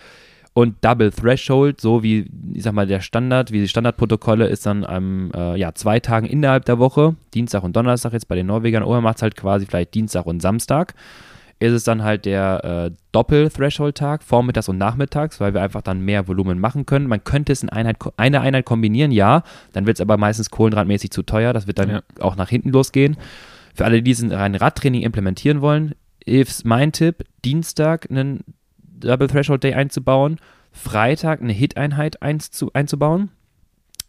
[0.55, 4.85] Und Double Threshold, so wie, ich sag mal, der Standard, wie die Standardprotokolle, ist dann
[4.85, 8.83] am äh, ja, zwei Tagen innerhalb der Woche, Dienstag und Donnerstag jetzt bei den Norwegern,
[8.83, 10.95] oder macht es halt quasi vielleicht Dienstag und Samstag.
[11.61, 16.29] Ist es dann halt der äh, Doppel-Threshold-Tag, vormittags und nachmittags, weil wir einfach dann mehr
[16.29, 17.09] Volumen machen können.
[17.09, 19.43] Man könnte es in Einheit, eine Einheit kombinieren, ja,
[19.73, 22.03] dann wird es aber meistens kohlenhydratmäßig zu teuer, das wird dann Ja.
[22.21, 23.17] auch nach hinten losgehen.
[23.75, 25.95] Für alle, die diesen rein Radtraining implementieren wollen,
[26.25, 28.45] ist mein Tipp, Dienstag einen
[29.01, 30.39] Double Threshold Day einzubauen,
[30.73, 33.31] Freitag eine Hit-Einheit einzu, einzubauen.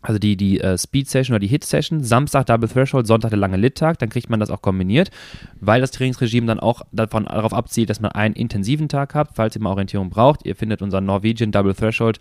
[0.01, 3.99] Also die, die äh, Speed-Session oder die Hit-Session, Samstag Double Threshold, Sonntag der lange Lit-Tag,
[3.99, 5.11] dann kriegt man das auch kombiniert,
[5.59, 9.57] weil das Trainingsregime dann auch davon, darauf abzielt, dass man einen intensiven Tag habt, falls
[9.57, 10.45] ihr mal Orientierung braucht.
[10.45, 12.19] Ihr findet unseren Norwegian Double Threshold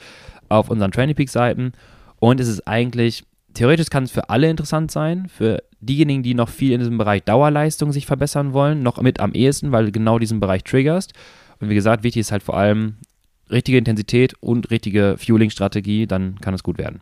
[0.49, 1.73] auf unseren Training Peak-Seiten
[2.19, 6.49] und es ist eigentlich, theoretisch kann es für alle interessant sein, für diejenigen, die noch
[6.49, 10.19] viel in diesem Bereich Dauerleistung sich verbessern wollen, noch mit am ehesten, weil du genau
[10.19, 11.12] diesen Bereich triggerst.
[11.61, 12.96] Und wie gesagt, wichtig ist halt vor allem
[13.50, 17.00] richtige Intensität und richtige Fueling-Strategie, dann kann es gut werden.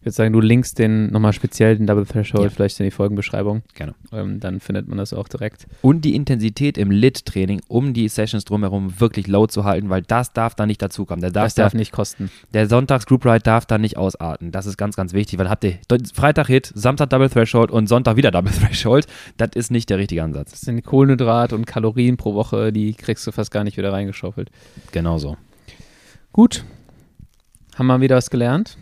[0.00, 2.50] Ich würde sagen, du linkst den nochmal speziell, den Double Threshold, Ja.
[2.50, 3.62] vielleicht in die Folgenbeschreibung.
[3.74, 3.94] Gerne.
[4.12, 5.66] Ähm, dann findet man das auch direkt.
[5.82, 10.32] Und die Intensität im Lit-Training, um die Sessions drumherum wirklich low zu halten, weil das
[10.32, 11.20] darf da nicht dazukommen.
[11.20, 12.30] Der, darf Das darf da, nicht kosten.
[12.52, 14.52] der Sonntags-Group Ride darf da nicht ausarten.
[14.52, 15.78] Das ist ganz, ganz wichtig, weil habt ihr
[16.14, 19.06] Freitag Hit, Samstag Double Threshold und Sonntag wieder Double Threshold.
[19.36, 20.50] Das ist nicht der richtige Ansatz.
[20.52, 24.50] Das sind Kohlenhydrat und Kalorien pro Woche, die kriegst du fast gar nicht wieder reingeschaufelt.
[24.92, 25.36] Genau so.
[26.32, 26.64] Gut.
[27.76, 28.76] Haben wir wieder was gelernt.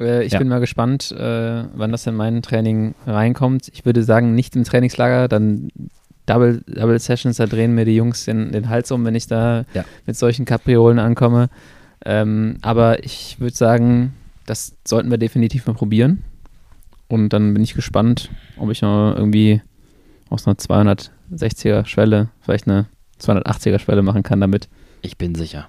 [0.00, 0.38] Äh, ich Ja.
[0.38, 3.68] bin mal gespannt, äh, wann das in mein Training reinkommt.
[3.72, 5.68] Ich würde sagen, nicht im Trainingslager, dann
[6.26, 9.64] Double, Double Sessions, da drehen mir die Jungs den, den Hals um, wenn ich da
[9.74, 9.84] Ja.
[10.06, 11.48] mit solchen Kapriolen ankomme.
[12.04, 14.14] Ähm, aber ich würde sagen,
[14.46, 16.22] das sollten wir definitiv mal probieren.
[17.08, 19.60] Und dann bin ich gespannt, ob ich noch irgendwie
[20.28, 22.86] aus einer 260er Schwelle vielleicht eine
[23.20, 24.68] 280er Schwelle machen kann damit.
[25.02, 25.68] Ich bin sicher.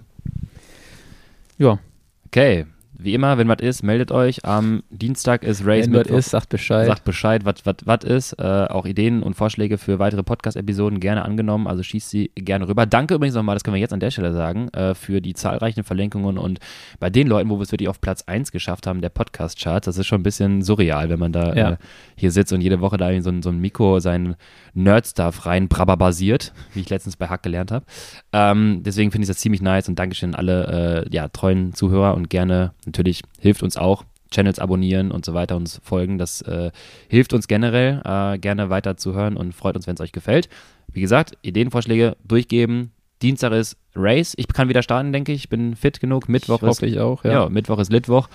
[1.57, 1.79] Ja,
[2.27, 2.65] Okay,
[3.03, 4.45] wie immer, wenn was ist, meldet euch.
[4.45, 6.87] Am Dienstag ist Race wenn was ist, sagt Bescheid.
[6.87, 8.33] Sagt Bescheid, was was ist.
[8.33, 11.67] Äh, auch Ideen und Vorschläge für weitere Podcast-Episoden gerne angenommen.
[11.67, 12.85] Also schießt sie gerne rüber.
[12.85, 15.83] Danke übrigens nochmal, das können wir jetzt an der Stelle sagen, äh, für die zahlreichen
[15.83, 16.59] Verlinkungen und
[16.99, 19.85] bei den Leuten, wo wir es wirklich auf Platz 1 geschafft haben, der Podcast-Charts.
[19.85, 21.69] Das ist schon ein bisschen surreal, wenn man da Ja.
[21.71, 21.77] äh,
[22.15, 24.35] hier sitzt und jede Woche da so, ein- so ein Mikro seinen
[24.73, 27.85] Nerd-Stuff rein basiert, wie ich letztens bei Hack gelernt habe.
[28.33, 32.15] Ähm, deswegen finde ich das ziemlich nice und Dankeschön an alle äh, ja, treuen Zuhörer
[32.15, 34.03] und gerne natürlich hilft uns auch.
[34.29, 36.17] Channels abonnieren und so weiter, uns folgen.
[36.17, 36.71] Das äh,
[37.09, 40.47] hilft uns generell, äh, gerne weiter zu hören und freut uns, wenn es euch gefällt.
[40.93, 42.91] Wie gesagt, Ideenvorschläge durchgeben.
[43.21, 44.33] Dienstag ist Race.
[44.37, 45.43] Ich kann wieder starten, denke ich.
[45.43, 46.29] Ich bin fit genug.
[46.29, 47.31] Mittwoch ich ist ich auch, ja.
[47.31, 47.49] ja.
[47.49, 48.29] Mittwoch ist Litwoch.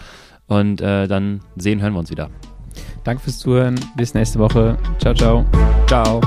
[0.46, 2.30] Und äh, dann sehen, hören wir uns wieder.
[3.04, 3.80] Danke fürs Zuhören.
[3.96, 4.76] Bis nächste Woche.
[4.98, 5.44] Ciao, ciao.
[5.86, 6.20] Ciao.